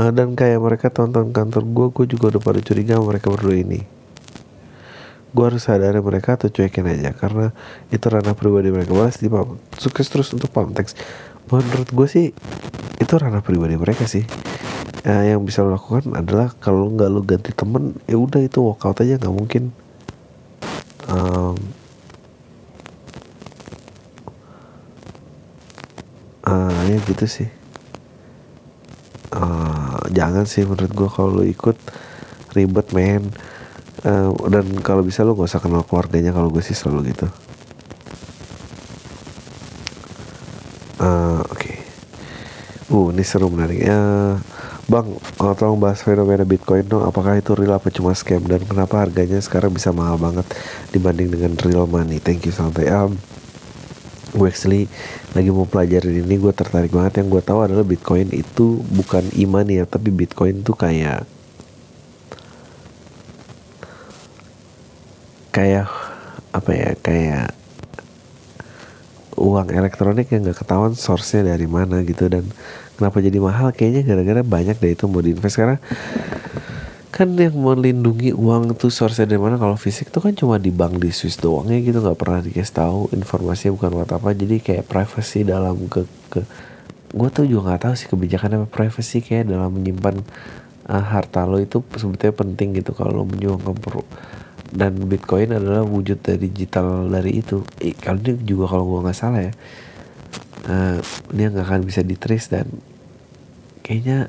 [0.00, 3.56] uh, dan kayak mereka tonton kantor gue gue juga udah pada curiga sama mereka berdua
[3.60, 3.80] ini.
[5.28, 7.52] Gue harus sadari mereka atau cuekin aja karena
[7.92, 8.96] itu ranah pribadi mereka.
[8.96, 10.96] Balas di pam sukses terus untuk pam teks
[11.48, 12.26] menurut gue sih
[12.98, 14.26] itu ranah pribadi mereka sih.
[15.06, 19.00] Ya, yang bisa lo lakukan adalah kalau nggak lo ganti temen ya udah itu walkout
[19.00, 19.70] aja nggak mungkin.
[21.08, 21.56] Um,
[26.44, 27.48] uh, ya gitu sih.
[29.32, 31.78] Uh, jangan sih menurut gue kalau lo ikut
[32.52, 33.30] ribet men.
[34.04, 37.26] Uh, dan kalau bisa lo gak usah kenal keluarganya kalau gue sih selalu gitu.
[40.98, 41.77] Uh, oke.
[42.88, 44.00] Uh ini seru menarik ya
[44.88, 47.04] Bang, uh, tolong bahas fenomena Bitcoin dong.
[47.04, 50.48] Apakah itu real apa cuma scam dan kenapa harganya sekarang bisa mahal banget
[50.96, 52.16] dibanding dengan real money?
[52.24, 52.88] Thank you santai.
[52.88, 53.20] Um,
[54.32, 54.88] gue actually
[55.36, 59.68] lagi mau pelajarin ini gue tertarik banget yang gue tahu adalah Bitcoin itu bukan iman
[59.68, 61.24] ya tapi Bitcoin tuh kayak
[65.52, 65.88] kayak
[66.52, 67.46] apa ya kayak
[69.38, 72.44] uang elektronik yang gak ketahuan source-nya dari mana gitu dan
[72.98, 73.70] kenapa jadi mahal?
[73.70, 75.56] Kayaknya gara-gara banyak deh itu mau diinvest.
[75.56, 75.78] Karena
[77.14, 79.58] kan yang melindungi uang tuh source dari mana?
[79.58, 82.98] Kalau fisik tuh kan cuma di bank di Swiss doangnya gitu nggak pernah dikasih tahu
[83.14, 84.28] informasinya bukan buat apa.
[84.34, 86.42] Jadi kayak privacy dalam ke ke
[87.08, 90.20] gue tuh juga nggak tahu sih kebijakan apa privacy kayak dalam menyimpan
[90.86, 92.94] uh, harta lo itu sebetulnya penting gitu.
[92.94, 94.04] Kalau lo menyumbang perlu
[94.68, 97.64] dan Bitcoin adalah wujud dari digital dari itu.
[97.80, 99.52] Eh, kalau ini juga kalau gue nggak salah ya
[100.68, 100.98] uh,
[101.32, 102.68] dia nggak akan bisa ditrace dan
[103.82, 104.28] kayaknya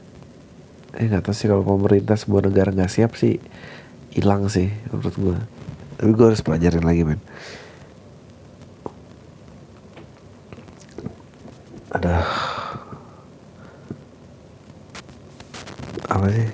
[0.95, 3.37] eh nggak tahu sih kalau pemerintah sebuah negara nggak siap sih
[4.15, 5.37] hilang sih menurut gue
[5.99, 7.19] tapi gue harus pelajarin lagi men.
[11.91, 12.23] Ada
[16.07, 16.47] apa sih?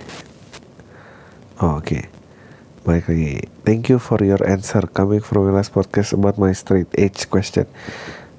[1.62, 1.86] Oh, oke.
[1.86, 2.15] okay
[2.86, 3.50] balik lagi.
[3.66, 4.86] Thank you for your answer.
[4.86, 7.66] Coming from last podcast about my straight age question.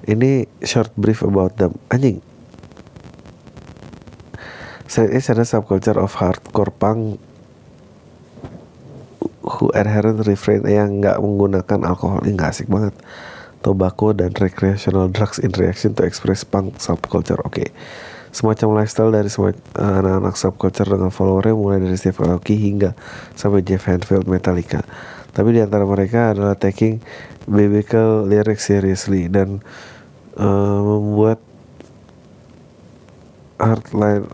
[0.07, 1.75] Ini short brief about them.
[1.91, 2.23] Anjing.
[4.87, 7.19] Straight age ada subculture of hardcore punk
[9.43, 12.23] who adherent refrain yang nggak menggunakan alkohol.
[12.23, 12.95] Ini nggak asik banget.
[13.59, 17.43] Tobacco dan recreational drugs in reaction to express punk subculture.
[17.43, 17.67] Oke.
[17.67, 17.69] okay
[18.37, 19.49] semacam lifestyle dari uh,
[19.81, 22.93] anak-anak subculture dengan followernya mulai dari Steve Aoki hingga
[23.33, 24.85] sampai Jeff Hanfield Metallica.
[25.33, 27.01] Tapi di antara mereka adalah taking
[27.49, 29.65] biblical lyrics seriously dan
[30.37, 31.41] uh, membuat
[33.57, 34.29] hardline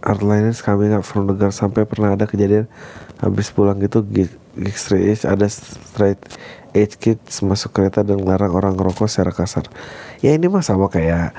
[0.00, 2.64] hardliners coming up from the girl sampai pernah ada kejadian
[3.20, 4.32] habis pulang gitu gig,
[4.76, 6.20] straight ada straight
[6.76, 9.64] edge kids masuk kereta dan melarang orang ngerokok secara kasar
[10.20, 11.32] ya ini mah sama kayak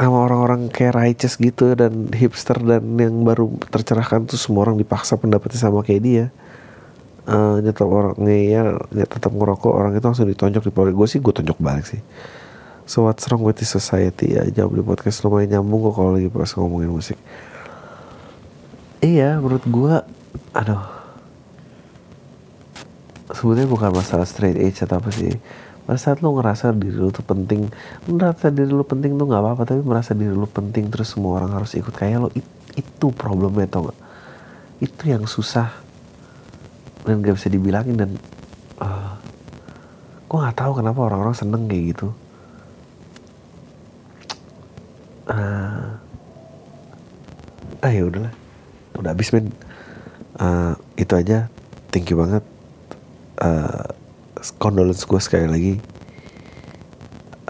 [0.00, 5.20] sama orang-orang kayak righteous gitu dan hipster dan yang baru tercerahkan tuh semua orang dipaksa
[5.20, 6.26] pendapatnya sama kayak dia.
[7.28, 11.58] Uh, nyetop orang ngeyel tetap ngerokok orang itu langsung ditonjok di gue sih gue tonjok
[11.60, 12.00] balik sih.
[12.88, 14.40] So what's wrong with the society?
[14.40, 17.20] Ya jawab di podcast lumayan nyambung kok kalau lagi pas ngomongin musik.
[19.04, 19.94] Iya menurut gue
[20.56, 20.82] aduh.
[23.30, 25.30] Sebetulnya bukan masalah straight edge atau apa sih
[25.90, 27.66] pada saat lo ngerasa diri lo tuh penting
[28.06, 31.50] merasa diri lo penting tuh nggak apa-apa tapi merasa diri lo penting terus semua orang
[31.58, 32.46] harus ikut kayak lo it,
[32.78, 33.98] itu problemnya tau gak
[34.78, 35.66] itu yang susah
[37.02, 38.10] dan gak bisa dibilangin dan
[38.78, 39.12] uh, eh,
[40.30, 42.08] gue nggak tahu kenapa orang-orang seneng kayak gitu.
[45.26, 45.90] Uh,
[47.82, 48.30] ah ya udahlah.
[48.94, 49.50] Udah habis men.
[50.38, 51.50] Uh, itu aja.
[51.90, 52.46] Thank you banget.
[53.42, 53.90] Uh,
[54.56, 55.74] condolence gue sekali lagi.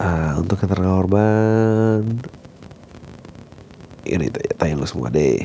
[0.01, 2.01] Uh, untuk keterangan korban
[4.09, 5.45] ini tanya lu semua deh